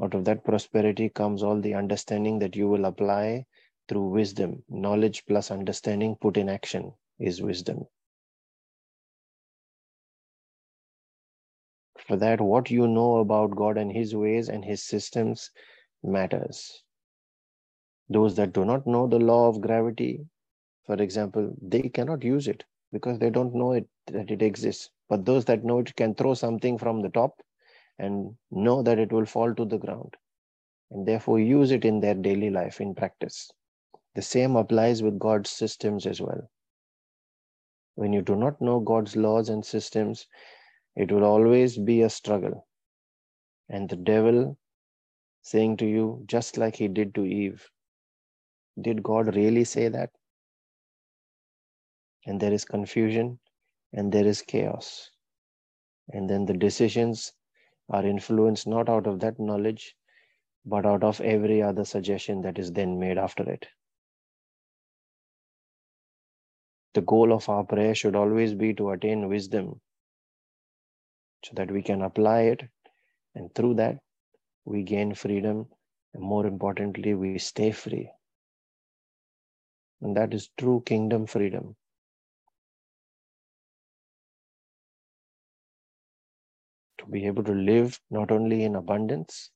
Out 0.01 0.15
of 0.15 0.25
that 0.25 0.43
prosperity 0.43 1.09
comes 1.09 1.43
all 1.43 1.59
the 1.59 1.75
understanding 1.75 2.39
that 2.39 2.55
you 2.55 2.67
will 2.67 2.85
apply 2.85 3.45
through 3.87 4.09
wisdom. 4.09 4.63
Knowledge 4.69 5.25
plus 5.27 5.51
understanding 5.51 6.15
put 6.15 6.37
in 6.37 6.49
action 6.49 6.93
is 7.19 7.41
wisdom. 7.41 7.85
For 12.07 12.17
that, 12.17 12.41
what 12.41 12.71
you 12.71 12.87
know 12.87 13.17
about 13.17 13.55
God 13.55 13.77
and 13.77 13.91
His 13.91 14.15
ways 14.15 14.49
and 14.49 14.65
His 14.65 14.83
systems 14.83 15.51
matters. 16.03 16.83
Those 18.09 18.35
that 18.35 18.53
do 18.53 18.65
not 18.65 18.85
know 18.85 19.07
the 19.07 19.19
law 19.19 19.47
of 19.47 19.61
gravity, 19.61 20.25
for 20.85 20.95
example, 20.95 21.55
they 21.61 21.83
cannot 21.83 22.23
use 22.23 22.47
it 22.47 22.63
because 22.91 23.19
they 23.19 23.29
don't 23.29 23.55
know 23.55 23.73
it 23.73 23.87
that 24.07 24.29
it 24.29 24.41
exists. 24.41 24.89
But 25.09 25.25
those 25.25 25.45
that 25.45 25.63
know 25.63 25.79
it 25.79 25.95
can 25.95 26.15
throw 26.15 26.33
something 26.33 26.77
from 26.77 27.01
the 27.01 27.09
top 27.09 27.41
and 27.99 28.35
know 28.51 28.83
that 28.83 28.99
it 28.99 29.11
will 29.11 29.25
fall 29.25 29.53
to 29.55 29.65
the 29.65 29.77
ground 29.77 30.15
and 30.91 31.07
therefore 31.07 31.39
use 31.39 31.71
it 31.71 31.85
in 31.85 31.99
their 31.99 32.15
daily 32.15 32.49
life 32.49 32.81
in 32.81 32.93
practice. 32.93 33.51
The 34.15 34.21
same 34.21 34.55
applies 34.55 35.01
with 35.01 35.19
God's 35.19 35.49
systems 35.49 36.05
as 36.05 36.21
well. 36.21 36.49
When 37.95 38.13
you 38.13 38.21
do 38.21 38.35
not 38.35 38.61
know 38.61 38.79
God's 38.79 39.15
laws 39.15 39.49
and 39.49 39.65
systems, 39.65 40.27
it 40.95 41.11
will 41.11 41.23
always 41.23 41.77
be 41.77 42.01
a 42.01 42.09
struggle. 42.09 42.67
And 43.69 43.89
the 43.89 43.95
devil 43.95 44.57
saying 45.43 45.77
to 45.77 45.85
you, 45.85 46.23
just 46.25 46.57
like 46.57 46.75
he 46.75 46.87
did 46.87 47.13
to 47.15 47.25
Eve, 47.25 47.69
did 48.81 49.03
God 49.03 49.35
really 49.35 49.63
say 49.63 49.89
that? 49.89 50.09
And 52.25 52.39
there 52.39 52.53
is 52.53 52.65
confusion 52.65 53.39
and 53.91 54.11
there 54.11 54.25
is 54.25 54.41
chaos. 54.41 55.11
And 56.11 56.29
then 56.29 56.45
the 56.45 56.53
decisions 56.53 57.33
are 57.89 58.05
influenced 58.05 58.65
not 58.65 58.89
out 58.89 59.05
of 59.05 59.19
that 59.19 59.39
knowledge, 59.39 59.95
but 60.65 60.85
out 60.85 61.03
of 61.03 61.19
every 61.21 61.61
other 61.61 61.83
suggestion 61.83 62.41
that 62.41 62.57
is 62.57 62.71
then 62.71 62.97
made 62.97 63.17
after 63.17 63.47
it. 63.49 63.67
The 66.93 67.01
goal 67.01 67.33
of 67.33 67.49
our 67.49 67.63
prayer 67.65 67.93
should 67.95 68.15
always 68.15 68.53
be 68.53 68.73
to 68.75 68.91
attain 68.91 69.27
wisdom 69.27 69.81
so 71.43 71.51
that 71.55 71.71
we 71.71 71.81
can 71.81 72.01
apply 72.01 72.41
it. 72.41 72.63
And 73.35 73.53
through 73.53 73.75
that, 73.75 73.97
we 74.65 74.83
gain 74.83 75.13
freedom. 75.13 75.67
And 76.13 76.23
more 76.23 76.45
importantly, 76.45 77.13
we 77.13 77.39
stay 77.39 77.71
free. 77.71 78.11
And 80.01 80.15
that 80.17 80.33
is 80.33 80.49
true 80.57 80.83
kingdom 80.85 81.25
freedom. 81.25 81.75
to 87.03 87.11
be 87.11 87.25
able 87.25 87.43
to 87.43 87.53
live 87.53 87.99
not 88.09 88.31
only 88.31 88.63
in 88.63 88.75
abundance, 88.75 89.51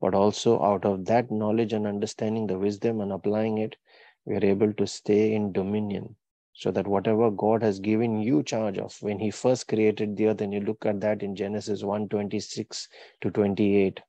but 0.00 0.14
also 0.14 0.62
out 0.62 0.84
of 0.84 1.04
that 1.04 1.30
knowledge 1.30 1.72
and 1.72 1.86
understanding 1.86 2.46
the 2.46 2.58
wisdom 2.58 3.00
and 3.00 3.12
applying 3.12 3.58
it, 3.58 3.76
we 4.24 4.34
are 4.34 4.44
able 4.44 4.72
to 4.72 4.86
stay 4.86 5.34
in 5.34 5.52
dominion. 5.52 6.16
So 6.58 6.70
that 6.72 6.86
whatever 6.86 7.30
God 7.30 7.62
has 7.62 7.80
given 7.80 8.18
you 8.18 8.42
charge 8.42 8.78
of 8.78 8.96
when 9.02 9.18
He 9.18 9.30
first 9.30 9.68
created 9.68 10.16
the 10.16 10.28
earth, 10.28 10.40
and 10.40 10.54
you 10.54 10.60
look 10.60 10.86
at 10.86 11.00
that 11.02 11.22
in 11.22 11.36
Genesis 11.36 11.82
1 11.84 12.08
26 12.08 12.88
to 13.20 13.30
28, 13.30 14.00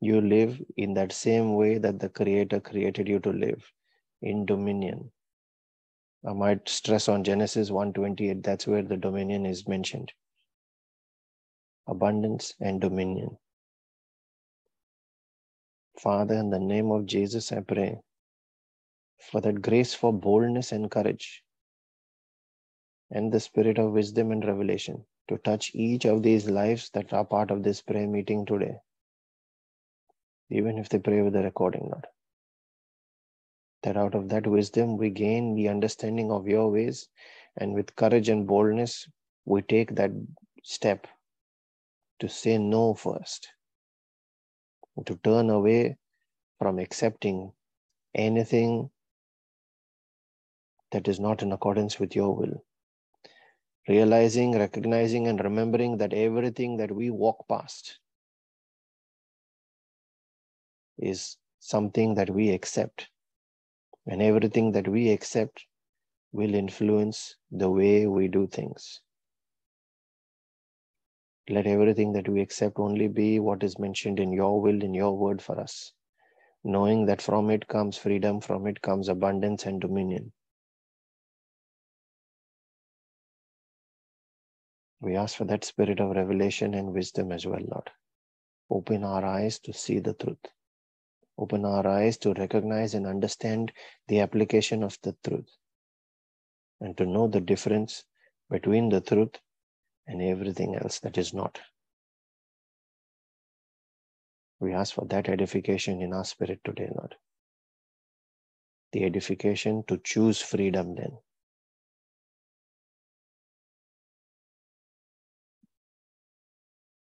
you 0.00 0.20
live 0.20 0.60
in 0.76 0.94
that 0.94 1.10
same 1.12 1.54
way 1.56 1.78
that 1.78 1.98
the 1.98 2.08
Creator 2.08 2.60
created 2.60 3.08
you 3.08 3.18
to 3.20 3.30
live 3.30 3.72
in 4.22 4.46
dominion. 4.46 5.10
I 6.24 6.32
might 6.32 6.68
stress 6.68 7.08
on 7.08 7.24
Genesis 7.24 7.70
1:28. 7.70 8.44
That's 8.44 8.68
where 8.68 8.82
the 8.82 8.96
dominion 8.96 9.46
is 9.46 9.66
mentioned 9.66 10.12
abundance, 11.86 12.54
and 12.60 12.80
dominion. 12.80 13.38
Father, 15.98 16.34
in 16.34 16.50
the 16.50 16.58
name 16.58 16.90
of 16.90 17.06
Jesus, 17.06 17.52
I 17.52 17.60
pray 17.60 18.00
for 19.18 19.40
that 19.40 19.62
grace 19.62 19.94
for 19.94 20.12
boldness 20.12 20.72
and 20.72 20.90
courage 20.90 21.42
and 23.10 23.32
the 23.32 23.40
spirit 23.40 23.78
of 23.78 23.92
wisdom 23.92 24.32
and 24.32 24.44
revelation 24.44 25.04
to 25.28 25.38
touch 25.38 25.70
each 25.74 26.04
of 26.04 26.22
these 26.22 26.48
lives 26.48 26.90
that 26.90 27.12
are 27.12 27.24
part 27.24 27.50
of 27.50 27.62
this 27.62 27.82
prayer 27.82 28.06
meeting 28.06 28.46
today, 28.46 28.76
even 30.50 30.78
if 30.78 30.88
they 30.88 30.98
pray 30.98 31.22
with 31.22 31.32
the 31.32 31.42
recording, 31.42 31.82
Lord. 31.82 32.06
That 33.82 33.96
out 33.96 34.14
of 34.14 34.28
that 34.30 34.46
wisdom 34.46 34.96
we 34.96 35.10
gain 35.10 35.54
the 35.54 35.68
understanding 35.68 36.30
of 36.30 36.46
your 36.46 36.70
ways, 36.70 37.08
and 37.56 37.74
with 37.74 37.94
courage 37.96 38.28
and 38.28 38.46
boldness 38.46 39.08
we 39.44 39.62
take 39.62 39.94
that 39.96 40.10
step 40.62 41.06
to 42.20 42.28
say 42.28 42.58
no 42.58 42.94
first, 42.94 43.48
to 45.04 45.16
turn 45.22 45.50
away 45.50 45.96
from 46.58 46.78
accepting 46.78 47.52
anything 48.14 48.90
that 50.96 51.08
is 51.08 51.20
not 51.20 51.42
in 51.42 51.52
accordance 51.52 52.00
with 52.00 52.16
your 52.16 52.34
will. 52.34 52.64
Realizing, 53.86 54.58
recognizing, 54.58 55.28
and 55.28 55.38
remembering 55.44 55.98
that 55.98 56.14
everything 56.14 56.78
that 56.78 56.90
we 56.90 57.10
walk 57.10 57.46
past 57.48 57.98
is 60.96 61.36
something 61.60 62.14
that 62.14 62.30
we 62.30 62.48
accept. 62.48 63.10
And 64.06 64.22
everything 64.22 64.72
that 64.72 64.88
we 64.88 65.10
accept 65.10 65.66
will 66.32 66.54
influence 66.54 67.36
the 67.50 67.70
way 67.70 68.06
we 68.06 68.28
do 68.28 68.46
things. 68.46 69.02
Let 71.50 71.66
everything 71.66 72.14
that 72.14 72.26
we 72.26 72.40
accept 72.40 72.78
only 72.78 73.08
be 73.08 73.38
what 73.38 73.62
is 73.62 73.78
mentioned 73.78 74.18
in 74.18 74.32
your 74.32 74.62
will, 74.62 74.82
in 74.82 74.94
your 74.94 75.14
word 75.14 75.42
for 75.42 75.60
us, 75.60 75.92
knowing 76.64 77.04
that 77.04 77.20
from 77.20 77.50
it 77.50 77.68
comes 77.68 77.98
freedom, 77.98 78.40
from 78.40 78.66
it 78.66 78.80
comes 78.80 79.10
abundance 79.10 79.66
and 79.66 79.78
dominion. 79.78 80.32
We 85.00 85.16
ask 85.16 85.36
for 85.36 85.44
that 85.44 85.64
spirit 85.64 86.00
of 86.00 86.16
revelation 86.16 86.74
and 86.74 86.92
wisdom 86.92 87.32
as 87.32 87.46
well, 87.46 87.60
Lord. 87.60 87.90
Open 88.70 89.04
our 89.04 89.24
eyes 89.24 89.58
to 89.60 89.72
see 89.72 90.00
the 90.00 90.14
truth. 90.14 90.44
Open 91.38 91.64
our 91.64 91.86
eyes 91.86 92.16
to 92.18 92.32
recognize 92.32 92.94
and 92.94 93.06
understand 93.06 93.72
the 94.08 94.20
application 94.20 94.82
of 94.82 94.98
the 95.02 95.14
truth 95.26 95.48
and 96.80 96.96
to 96.96 97.06
know 97.06 97.28
the 97.28 97.40
difference 97.40 98.04
between 98.50 98.88
the 98.88 99.00
truth 99.00 99.36
and 100.06 100.22
everything 100.22 100.76
else 100.76 101.00
that 101.00 101.18
is 101.18 101.34
not. 101.34 101.60
We 104.60 104.72
ask 104.72 104.94
for 104.94 105.06
that 105.06 105.28
edification 105.28 106.00
in 106.00 106.12
our 106.14 106.24
spirit 106.24 106.60
today, 106.64 106.90
Lord. 106.96 107.14
The 108.92 109.04
edification 109.04 109.84
to 109.88 109.98
choose 109.98 110.40
freedom 110.40 110.94
then. 110.94 111.18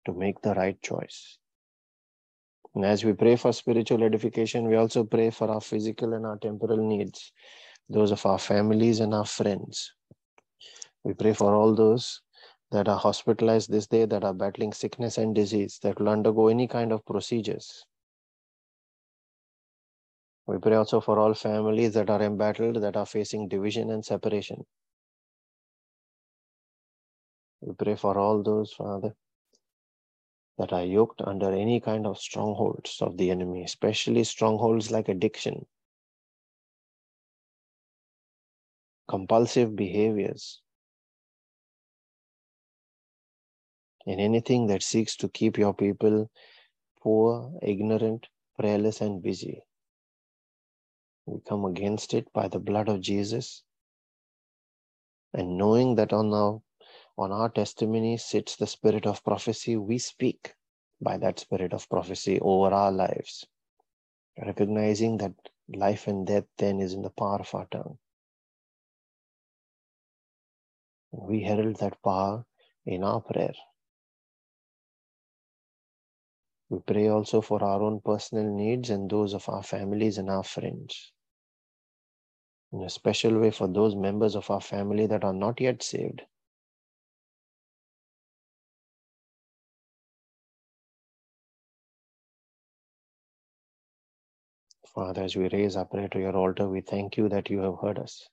To 0.06 0.12
make 0.12 0.42
the 0.42 0.52
right 0.54 0.80
choice. 0.82 1.38
And 2.74 2.84
as 2.84 3.04
we 3.04 3.14
pray 3.14 3.36
for 3.36 3.52
spiritual 3.52 4.02
edification, 4.02 4.68
we 4.68 4.76
also 4.76 5.04
pray 5.04 5.30
for 5.30 5.48
our 5.48 5.60
physical 5.60 6.12
and 6.12 6.26
our 6.26 6.36
temporal 6.36 6.76
needs, 6.76 7.32
those 7.88 8.10
of 8.10 8.26
our 8.26 8.38
families 8.38 9.00
and 9.00 9.14
our 9.14 9.24
friends. 9.24 9.94
We 11.04 11.14
pray 11.14 11.32
for 11.32 11.54
all 11.54 11.74
those 11.74 12.20
that 12.70 12.88
are 12.88 12.98
hospitalized 12.98 13.70
this 13.70 13.86
day, 13.86 14.04
that 14.04 14.24
are 14.24 14.34
battling 14.34 14.72
sickness 14.72 15.16
and 15.16 15.34
disease, 15.34 15.78
that 15.82 15.98
will 15.98 16.08
undergo 16.08 16.48
any 16.48 16.66
kind 16.66 16.92
of 16.92 17.04
procedures. 17.06 17.86
We 20.46 20.58
pray 20.58 20.74
also 20.74 21.00
for 21.00 21.18
all 21.18 21.32
families 21.32 21.94
that 21.94 22.10
are 22.10 22.22
embattled, 22.22 22.82
that 22.82 22.96
are 22.96 23.06
facing 23.06 23.48
division 23.48 23.90
and 23.90 24.04
separation. 24.04 24.66
We 27.60 27.72
pray 27.74 27.94
for 27.94 28.18
all 28.18 28.42
those, 28.42 28.72
Father, 28.72 29.14
that 30.58 30.72
are 30.72 30.84
yoked 30.84 31.20
under 31.22 31.50
any 31.52 31.80
kind 31.80 32.06
of 32.06 32.18
strongholds 32.18 32.98
of 33.00 33.16
the 33.16 33.30
enemy, 33.30 33.64
especially 33.64 34.24
strongholds 34.24 34.90
like 34.90 35.08
addiction, 35.08 35.66
compulsive 39.08 39.74
behaviors, 39.74 40.60
and 44.06 44.20
anything 44.20 44.66
that 44.68 44.82
seeks 44.82 45.16
to 45.16 45.28
keep 45.28 45.58
your 45.58 45.74
people 45.74 46.30
poor, 47.00 47.52
ignorant, 47.62 48.28
prayerless, 48.58 49.00
and 49.00 49.22
busy. 49.22 49.62
We 51.26 51.40
come 51.40 51.64
against 51.64 52.14
it 52.14 52.32
by 52.32 52.48
the 52.48 52.58
blood 52.58 52.88
of 52.88 53.00
Jesus. 53.00 53.62
And 55.32 55.58
knowing 55.58 55.96
that 55.96 56.12
on 56.12 56.32
our 56.32 56.60
on 57.16 57.30
our 57.32 57.48
testimony 57.48 58.16
sits 58.16 58.56
the 58.56 58.66
spirit 58.66 59.06
of 59.06 59.22
prophecy, 59.22 59.76
we 59.76 59.98
speak 59.98 60.54
by 61.00 61.16
that 61.18 61.38
spirit 61.38 61.72
of 61.72 61.88
prophecy 61.88 62.40
over 62.40 62.74
our 62.74 62.90
lives, 62.90 63.46
recognizing 64.44 65.18
that 65.18 65.34
life 65.68 66.08
and 66.08 66.26
death 66.26 66.44
then 66.58 66.80
is 66.80 66.92
in 66.92 67.02
the 67.02 67.10
power 67.10 67.38
of 67.40 67.54
our 67.54 67.66
tongue. 67.66 67.98
We 71.12 71.42
herald 71.42 71.76
that 71.76 72.02
power 72.02 72.44
in 72.84 73.04
our 73.04 73.20
prayer. 73.20 73.54
We 76.68 76.80
pray 76.80 77.08
also 77.08 77.40
for 77.40 77.62
our 77.62 77.80
own 77.82 78.00
personal 78.00 78.52
needs 78.52 78.90
and 78.90 79.08
those 79.08 79.34
of 79.34 79.48
our 79.48 79.62
families 79.62 80.18
and 80.18 80.28
our 80.28 80.42
friends. 80.42 81.12
In 82.72 82.82
a 82.82 82.90
special 82.90 83.38
way 83.38 83.52
for 83.52 83.68
those 83.68 83.94
members 83.94 84.34
of 84.34 84.50
our 84.50 84.60
family 84.60 85.06
that 85.06 85.22
are 85.22 85.32
not 85.32 85.60
yet 85.60 85.82
saved. 85.84 86.22
Father, 94.94 95.22
as 95.24 95.34
we 95.34 95.48
raise 95.48 95.76
our 95.76 95.86
prayer 95.86 96.08
to 96.08 96.20
your 96.20 96.36
altar, 96.36 96.68
we 96.68 96.80
thank 96.80 97.16
you 97.16 97.28
that 97.28 97.50
you 97.50 97.58
have 97.60 97.78
heard 97.82 97.98
us, 97.98 98.28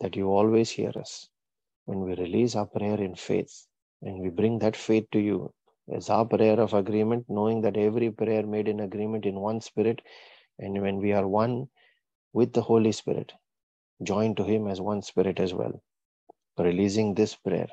that 0.00 0.16
you 0.16 0.28
always 0.28 0.70
hear 0.70 0.92
us. 0.96 1.28
When 1.84 2.00
we 2.00 2.14
release 2.14 2.56
our 2.56 2.66
prayer 2.66 3.00
in 3.00 3.14
faith 3.14 3.66
and 4.02 4.20
we 4.20 4.30
bring 4.30 4.58
that 4.60 4.76
faith 4.76 5.06
to 5.12 5.20
you 5.20 5.52
as 5.94 6.10
our 6.10 6.24
prayer 6.24 6.58
of 6.58 6.74
agreement, 6.74 7.26
knowing 7.28 7.60
that 7.62 7.76
every 7.76 8.10
prayer 8.10 8.44
made 8.44 8.66
in 8.66 8.80
agreement 8.80 9.26
in 9.26 9.36
one 9.36 9.60
spirit, 9.60 10.02
and 10.58 10.80
when 10.82 10.98
we 10.98 11.12
are 11.12 11.28
one 11.28 11.68
with 12.32 12.52
the 12.52 12.62
Holy 12.62 12.92
Spirit, 12.92 13.32
joined 14.02 14.36
to 14.38 14.44
Him 14.44 14.66
as 14.66 14.80
one 14.80 15.02
spirit 15.02 15.38
as 15.38 15.54
well, 15.54 15.82
releasing 16.58 17.14
this 17.14 17.36
prayer, 17.36 17.68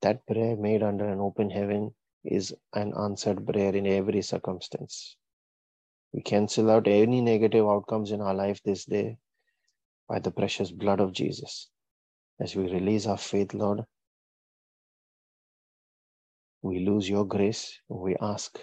that 0.00 0.26
prayer 0.26 0.56
made 0.56 0.82
under 0.82 1.06
an 1.06 1.20
open 1.20 1.50
heaven 1.50 1.94
is 2.24 2.54
an 2.74 2.94
answered 2.98 3.46
prayer 3.46 3.74
in 3.74 3.86
every 3.86 4.22
circumstance. 4.22 5.16
We 6.12 6.22
cancel 6.22 6.70
out 6.70 6.86
any 6.88 7.20
negative 7.20 7.66
outcomes 7.66 8.10
in 8.10 8.20
our 8.20 8.34
life 8.34 8.60
this 8.64 8.84
day 8.84 9.18
by 10.08 10.18
the 10.18 10.30
precious 10.30 10.70
blood 10.70 11.00
of 11.00 11.12
Jesus. 11.12 11.68
As 12.40 12.56
we 12.56 12.64
release 12.72 13.06
our 13.06 13.18
faith, 13.18 13.54
Lord, 13.54 13.84
we 16.62 16.86
lose 16.86 17.08
your 17.08 17.26
grace. 17.26 17.78
We 17.88 18.16
ask 18.20 18.58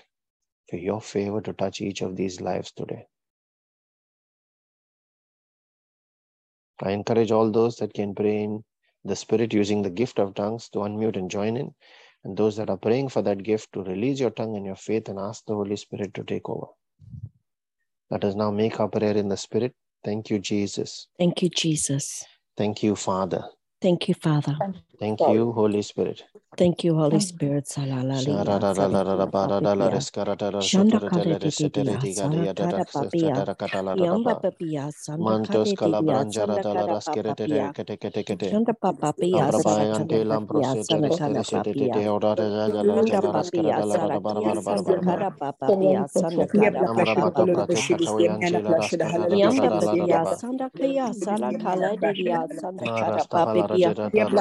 for 0.69 0.77
your 0.77 1.01
favor 1.01 1.41
to 1.41 1.53
touch 1.53 1.81
each 1.81 2.01
of 2.01 2.15
these 2.15 2.41
lives 2.41 2.71
today. 2.71 3.05
I 6.81 6.91
encourage 6.91 7.31
all 7.31 7.51
those 7.51 7.77
that 7.77 7.93
can 7.93 8.15
pray 8.15 8.43
in 8.43 8.63
the 9.05 9.15
Spirit 9.15 9.53
using 9.53 9.81
the 9.81 9.89
gift 9.89 10.19
of 10.19 10.33
tongues 10.33 10.69
to 10.69 10.79
unmute 10.79 11.17
and 11.17 11.29
join 11.29 11.57
in. 11.57 11.73
And 12.23 12.37
those 12.37 12.55
that 12.55 12.69
are 12.69 12.77
praying 12.77 13.09
for 13.09 13.21
that 13.21 13.43
gift 13.43 13.73
to 13.73 13.83
release 13.83 14.19
your 14.19 14.31
tongue 14.31 14.55
and 14.55 14.65
your 14.65 14.75
faith 14.75 15.09
and 15.09 15.19
ask 15.19 15.45
the 15.45 15.55
Holy 15.55 15.75
Spirit 15.75 16.13
to 16.13 16.23
take 16.23 16.49
over. 16.49 16.67
Let 18.13 18.25
us 18.25 18.35
now 18.35 18.51
make 18.51 18.79
our 18.79 18.87
prayer 18.87 19.17
in 19.17 19.27
the 19.27 19.35
Spirit. 19.35 19.73
Thank 20.05 20.29
you, 20.29 20.37
Jesus. 20.37 21.07
Thank 21.17 21.41
you, 21.41 21.49
Jesus. 21.49 22.23
Thank 22.55 22.83
you, 22.83 22.95
Father. 22.95 23.43
Thank 23.81 24.07
you, 24.07 24.13
Father. 24.13 24.55
Thank 24.59 24.75
you, 24.75 24.92
Holy 24.99 25.81
Spirit. 25.83 26.23
Thank 26.57 26.83
you, 26.83 26.95
Holy 26.95 27.19
Spirit. 27.19 27.67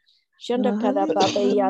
Shandakara 0.41 1.05
Babaya 1.13 1.69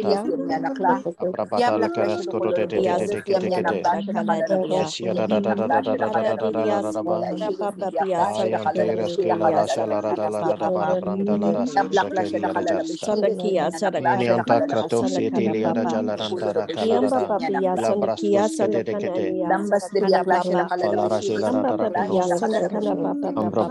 Ambro 23.37 23.63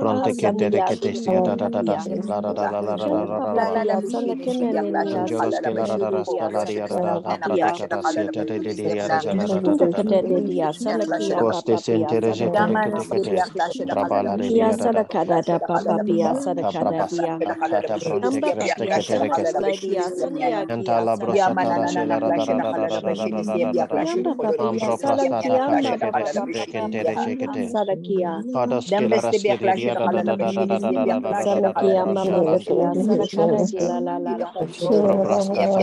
Father, 28.53 28.81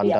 ada 0.01 0.20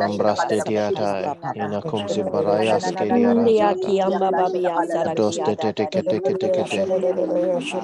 Ambras 0.00 0.39
de 0.46 0.62
diada 0.62 1.28
yana 1.54 1.82
kum 1.82 2.08
zimbarayas 2.08 2.94
de 2.96 3.12
diada 3.12 3.52
dos 5.14 5.40
de 5.42 5.56
de 5.56 5.72
de 5.72 5.86
de 5.92 6.20
de 6.20 6.34
di 6.34 6.46
atas, 6.46 6.72
de 6.72 6.86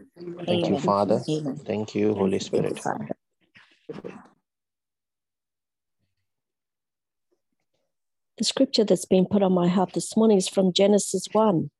Thank 0.48 0.68
you, 0.70 0.76
Father. 0.78 1.26
Amen. 1.28 1.60
Thank 1.66 1.94
you, 1.96 2.14
Holy 2.14 2.40
Spirit. 2.40 2.80
The 8.38 8.44
scripture 8.44 8.84
that's 8.84 9.06
been 9.06 9.26
put 9.26 9.42
on 9.44 9.52
my 9.54 9.68
heart 9.68 9.92
this 9.94 10.16
morning 10.16 10.38
is 10.38 10.48
from 10.48 10.72
Genesis 10.72 11.26
1 11.32 11.70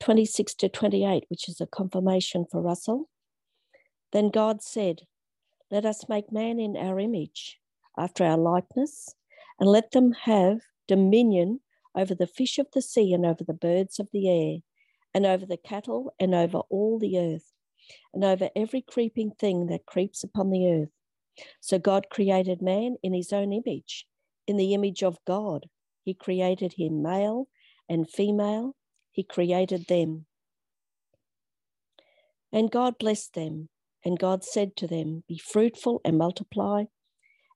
26 0.00 0.54
to 0.54 0.68
28, 0.68 1.24
which 1.28 1.48
is 1.48 1.60
a 1.60 1.66
confirmation 1.66 2.46
for 2.50 2.60
Russell. 2.60 3.08
Then 4.12 4.30
God 4.30 4.62
said, 4.62 5.02
Let 5.70 5.84
us 5.84 6.08
make 6.08 6.32
man 6.32 6.58
in 6.58 6.76
our 6.76 6.98
image, 6.98 7.58
after 7.96 8.24
our 8.24 8.38
likeness, 8.38 9.14
and 9.58 9.68
let 9.68 9.92
them 9.92 10.12
have 10.22 10.60
dominion 10.88 11.60
over 11.94 12.14
the 12.14 12.26
fish 12.26 12.58
of 12.58 12.66
the 12.72 12.82
sea, 12.82 13.12
and 13.12 13.26
over 13.26 13.44
the 13.44 13.52
birds 13.52 13.98
of 13.98 14.08
the 14.12 14.28
air, 14.28 14.58
and 15.12 15.26
over 15.26 15.44
the 15.44 15.56
cattle, 15.56 16.14
and 16.18 16.34
over 16.34 16.58
all 16.70 16.98
the 16.98 17.18
earth, 17.18 17.52
and 18.14 18.24
over 18.24 18.48
every 18.56 18.80
creeping 18.80 19.32
thing 19.32 19.66
that 19.66 19.86
creeps 19.86 20.24
upon 20.24 20.50
the 20.50 20.66
earth. 20.66 20.90
So 21.60 21.78
God 21.78 22.06
created 22.10 22.62
man 22.62 22.96
in 23.02 23.12
his 23.12 23.32
own 23.32 23.52
image. 23.52 24.06
In 24.46 24.56
the 24.56 24.74
image 24.74 25.02
of 25.02 25.18
God, 25.26 25.66
he 26.04 26.14
created 26.14 26.74
him, 26.74 27.02
male 27.02 27.48
and 27.88 28.08
female, 28.08 28.74
he 29.20 29.24
created 29.24 29.84
them. 29.86 30.24
And 32.52 32.70
God 32.70 32.94
blessed 32.98 33.34
them, 33.34 33.68
and 34.02 34.18
God 34.18 34.42
said 34.42 34.76
to 34.76 34.86
them, 34.86 35.24
Be 35.28 35.36
fruitful 35.36 36.00
and 36.06 36.16
multiply, 36.16 36.84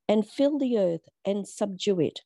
and 0.07 0.29
fill 0.29 0.59
the 0.59 0.77
earth 0.79 1.09
and 1.25 1.49
subdue 1.49 2.01
it, 2.01 2.21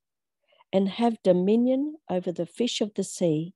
and 0.72 0.88
have 0.88 1.22
dominion 1.22 1.98
over 2.11 2.33
the 2.33 2.46
fish 2.46 2.81
of 2.81 2.94
the 2.96 3.05
sea, 3.05 3.55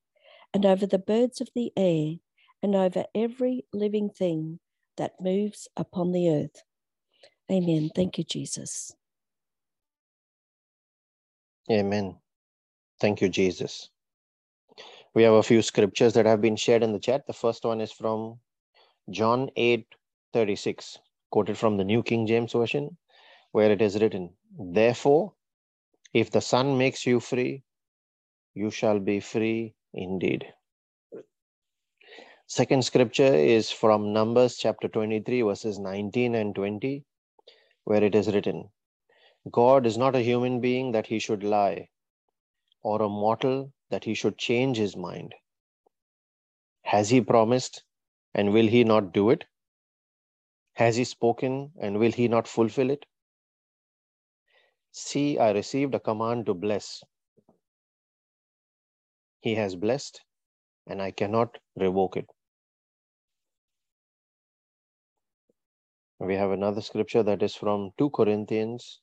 and 0.53 0.65
over 0.65 0.85
the 0.85 0.99
birds 0.99 1.41
of 1.41 1.49
the 1.53 1.73
air, 1.75 2.15
and 2.63 2.75
over 2.75 3.03
every 3.13 3.65
living 3.73 4.09
thing 4.09 4.59
that 4.95 5.19
moves 5.19 5.67
upon 5.75 6.13
the 6.13 6.29
earth. 6.29 6.63
Amen. 7.51 7.91
Thank 7.93 8.17
you, 8.17 8.23
Jesus. 8.23 8.95
Amen. 11.71 12.17
Thank 13.01 13.21
you, 13.21 13.29
Jesus. 13.29 13.89
We 15.15 15.23
have 15.23 15.33
a 15.33 15.43
few 15.43 15.61
scriptures 15.61 16.13
that 16.13 16.25
have 16.25 16.41
been 16.41 16.55
shared 16.55 16.81
in 16.81 16.91
the 16.91 16.99
chat. 16.99 17.27
The 17.27 17.33
first 17.33 17.63
one 17.63 17.81
is 17.81 17.91
from 17.91 18.39
John 19.11 19.51
8 19.55 19.85
36, 20.33 20.97
quoted 21.29 21.55
from 21.55 21.77
the 21.77 21.83
New 21.83 22.01
King 22.01 22.25
James 22.25 22.53
Version, 22.53 22.97
where 23.51 23.69
it 23.69 23.81
is 23.81 24.01
written, 24.01 24.31
Therefore, 24.57 25.33
if 26.13 26.31
the 26.31 26.41
Son 26.41 26.77
makes 26.79 27.05
you 27.05 27.19
free, 27.19 27.63
you 28.55 28.71
shall 28.71 28.99
be 28.99 29.19
free 29.19 29.75
indeed. 29.93 30.51
Second 32.47 32.83
scripture 32.83 33.35
is 33.35 33.69
from 33.71 34.13
Numbers 34.13 34.57
chapter 34.57 34.87
23, 34.87 35.43
verses 35.43 35.77
19 35.77 36.33
and 36.35 36.55
20, 36.55 37.03
where 37.83 38.03
it 38.03 38.15
is 38.15 38.33
written, 38.33 38.69
God 39.51 39.85
is 39.85 39.97
not 39.97 40.15
a 40.15 40.21
human 40.21 40.59
being 40.59 40.91
that 40.91 41.07
he 41.07 41.19
should 41.19 41.43
lie, 41.43 41.89
or 42.81 43.01
a 43.01 43.09
mortal 43.09 43.71
that 43.93 44.03
he 44.05 44.15
should 44.15 44.39
change 44.39 44.77
his 44.77 44.97
mind. 44.97 45.35
Has 46.81 47.11
he 47.11 47.21
promised, 47.21 47.83
and 48.33 48.51
will 48.51 48.65
he 48.75 48.83
not 48.83 49.13
do 49.13 49.29
it? 49.29 49.45
Has 50.73 50.95
he 50.95 51.03
spoken, 51.03 51.71
and 51.79 51.99
will 51.99 52.11
he 52.11 52.27
not 52.27 52.47
fulfill 52.47 52.89
it? 52.89 53.05
See, 54.91 55.37
I 55.37 55.51
received 55.51 55.93
a 55.93 55.99
command 55.99 56.47
to 56.47 56.55
bless. 56.55 57.03
He 59.41 59.53
has 59.55 59.75
blessed, 59.75 60.21
and 60.87 60.99
I 60.99 61.11
cannot 61.11 61.59
revoke 61.75 62.17
it. 62.17 62.25
We 66.19 66.33
have 66.33 66.49
another 66.49 66.81
scripture 66.81 67.21
that 67.21 67.43
is 67.43 67.53
from 67.53 67.91
2 67.99 68.09
Corinthians 68.09 69.01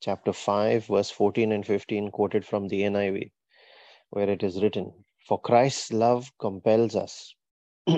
chapter 0.00 0.32
5, 0.32 0.86
verse 0.86 1.10
14 1.10 1.52
and 1.52 1.66
15, 1.66 2.10
quoted 2.10 2.46
from 2.46 2.68
the 2.68 2.82
NIV, 2.82 3.30
where 4.12 4.28
it 4.28 4.42
is 4.42 4.62
written, 4.62 4.92
For 5.26 5.40
Christ's 5.40 5.90
love 5.90 6.30
compels 6.38 6.94
us, 6.94 7.34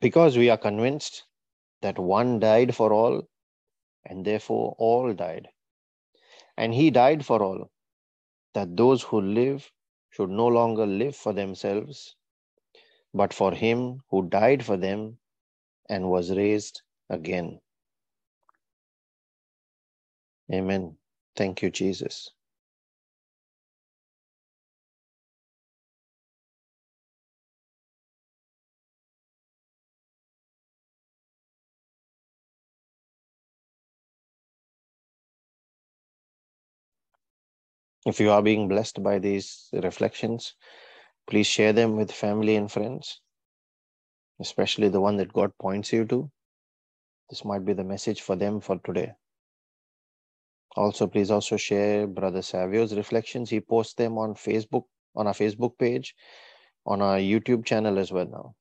because 0.00 0.38
we 0.38 0.48
are 0.48 0.56
convinced 0.56 1.24
that 1.82 1.98
one 1.98 2.38
died 2.38 2.74
for 2.74 2.92
all, 2.92 3.22
and 4.06 4.24
therefore 4.24 4.76
all 4.78 5.12
died. 5.12 5.48
And 6.56 6.72
he 6.72 6.90
died 6.90 7.26
for 7.26 7.42
all, 7.42 7.70
that 8.54 8.76
those 8.76 9.02
who 9.02 9.20
live 9.20 9.70
should 10.10 10.30
no 10.30 10.46
longer 10.46 10.86
live 10.86 11.16
for 11.16 11.32
themselves, 11.32 12.14
but 13.12 13.34
for 13.34 13.52
him 13.52 14.02
who 14.10 14.28
died 14.28 14.64
for 14.64 14.76
them 14.76 15.18
and 15.88 16.08
was 16.08 16.30
raised 16.30 16.82
again. 17.10 17.60
Amen. 20.52 20.96
Thank 21.34 21.62
you, 21.62 21.70
Jesus. 21.70 22.30
If 38.04 38.18
you 38.18 38.30
are 38.30 38.42
being 38.42 38.68
blessed 38.68 39.02
by 39.02 39.18
these 39.18 39.68
reflections, 39.72 40.54
please 41.28 41.46
share 41.46 41.72
them 41.72 41.96
with 41.96 42.10
family 42.10 42.56
and 42.56 42.70
friends, 42.70 43.20
especially 44.40 44.88
the 44.88 45.00
one 45.00 45.16
that 45.18 45.32
God 45.32 45.52
points 45.60 45.92
you 45.92 46.04
to. 46.06 46.30
This 47.30 47.44
might 47.44 47.64
be 47.64 47.72
the 47.72 47.84
message 47.84 48.20
for 48.20 48.34
them 48.34 48.60
for 48.60 48.78
today. 48.84 49.12
Also, 50.76 51.06
please 51.06 51.30
also 51.30 51.56
share 51.56 52.06
Brother 52.06 52.42
Savio's 52.42 52.94
reflections. 52.94 53.50
He 53.50 53.60
posts 53.60 53.94
them 53.94 54.18
on 54.18 54.34
Facebook, 54.34 54.84
on 55.14 55.26
our 55.26 55.34
Facebook 55.34 55.78
page, 55.78 56.14
on 56.86 57.02
our 57.02 57.18
YouTube 57.18 57.64
channel 57.64 57.98
as 57.98 58.10
well 58.10 58.26
now. 58.26 58.54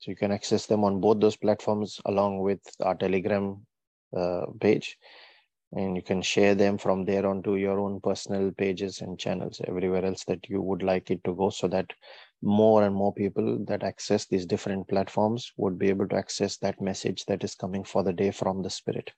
So 0.00 0.10
you 0.10 0.16
can 0.16 0.32
access 0.32 0.66
them 0.66 0.84
on 0.84 1.00
both 1.00 1.20
those 1.20 1.36
platforms 1.36 2.00
along 2.06 2.40
with 2.40 2.60
our 2.80 2.96
Telegram 2.96 3.64
uh, 4.14 4.46
page. 4.60 4.98
And 5.72 5.96
you 5.96 6.02
can 6.02 6.22
share 6.22 6.54
them 6.54 6.78
from 6.78 7.04
there 7.04 7.26
onto 7.26 7.56
your 7.56 7.80
own 7.80 8.00
personal 8.00 8.52
pages 8.52 9.00
and 9.00 9.18
channels 9.18 9.60
everywhere 9.66 10.04
else 10.04 10.24
that 10.24 10.48
you 10.48 10.60
would 10.60 10.82
like 10.82 11.10
it 11.10 11.24
to 11.24 11.34
go 11.34 11.50
so 11.50 11.66
that 11.68 11.92
more 12.42 12.84
and 12.84 12.94
more 12.94 13.14
people 13.14 13.64
that 13.66 13.82
access 13.82 14.26
these 14.26 14.44
different 14.46 14.88
platforms 14.88 15.52
would 15.56 15.78
be 15.78 15.88
able 15.88 16.06
to 16.08 16.16
access 16.16 16.56
that 16.58 16.80
message 16.80 17.24
that 17.26 17.42
is 17.42 17.54
coming 17.54 17.84
for 17.84 18.02
the 18.02 18.12
day 18.12 18.30
from 18.30 18.62
the 18.62 18.70
Spirit. 18.70 19.12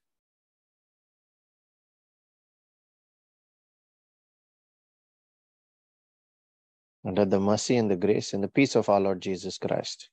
And 7.04 7.18
that 7.18 7.30
the 7.30 7.40
mercy 7.40 7.76
and 7.76 7.90
the 7.90 7.96
grace 7.96 8.32
and 8.32 8.42
the 8.44 8.48
peace 8.48 8.76
of 8.76 8.88
our 8.88 9.00
Lord 9.00 9.20
Jesus 9.20 9.58
Christ 9.58 10.08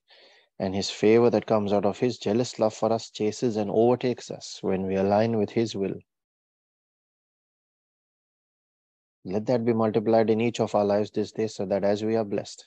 and 0.59 0.75
his 0.75 0.89
favor 0.89 1.29
that 1.29 1.45
comes 1.47 1.73
out 1.73 1.85
of 1.85 1.99
his 1.99 2.17
jealous 2.17 2.59
love 2.59 2.73
for 2.73 2.93
us 2.93 3.09
chases 3.09 3.57
and 3.57 3.71
overtakes 3.71 4.29
us 4.29 4.59
when 4.61 4.87
we 4.87 4.95
align 4.95 5.37
with 5.37 5.51
his 5.51 5.75
will. 5.75 5.95
Let 9.23 9.45
that 9.47 9.65
be 9.65 9.73
multiplied 9.73 10.29
in 10.29 10.41
each 10.41 10.59
of 10.59 10.73
our 10.73 10.85
lives 10.85 11.11
this 11.11 11.31
day 11.31 11.47
so 11.47 11.65
that 11.67 11.83
as 11.83 12.03
we 12.03 12.15
are 12.15 12.23
blessed, 12.23 12.65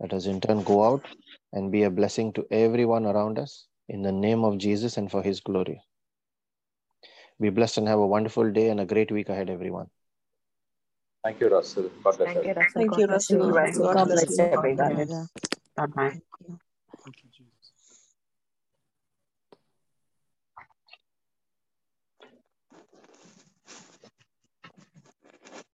let 0.00 0.12
us 0.12 0.26
in 0.26 0.40
turn 0.40 0.62
go 0.62 0.84
out 0.84 1.06
and 1.52 1.70
be 1.70 1.82
a 1.82 1.90
blessing 1.90 2.32
to 2.34 2.46
everyone 2.50 3.04
around 3.06 3.38
us 3.38 3.66
in 3.88 4.02
the 4.02 4.12
name 4.12 4.44
of 4.44 4.58
Jesus 4.58 4.96
and 4.96 5.10
for 5.10 5.22
his 5.22 5.40
glory. 5.40 5.82
Be 7.40 7.50
blessed 7.50 7.78
and 7.78 7.88
have 7.88 7.98
a 7.98 8.06
wonderful 8.06 8.50
day 8.50 8.70
and 8.70 8.80
a 8.80 8.86
great 8.86 9.12
week 9.12 9.28
ahead, 9.28 9.50
everyone. 9.50 9.88
Thank 11.22 11.40
you, 11.40 11.48
Russell. 11.48 11.90
God 12.02 12.16
bless 12.16 12.34
Thank 12.34 12.44
you, 12.44 12.50
everyone. 12.50 12.56
Russell. 12.56 12.72
Thank 12.74 12.90
God 12.90 12.98
you, 12.98 13.06
bless 13.06 13.30
Russell. 13.30 13.82
God 13.82 13.94
God 13.94 14.04
bless 14.06 14.24
bless 14.24 14.38
you. 14.38 14.44
everybody. 14.44 14.94
Bye 15.76 15.86
bye. 15.86 16.10
Thank 16.10 16.24
you. 16.48 16.58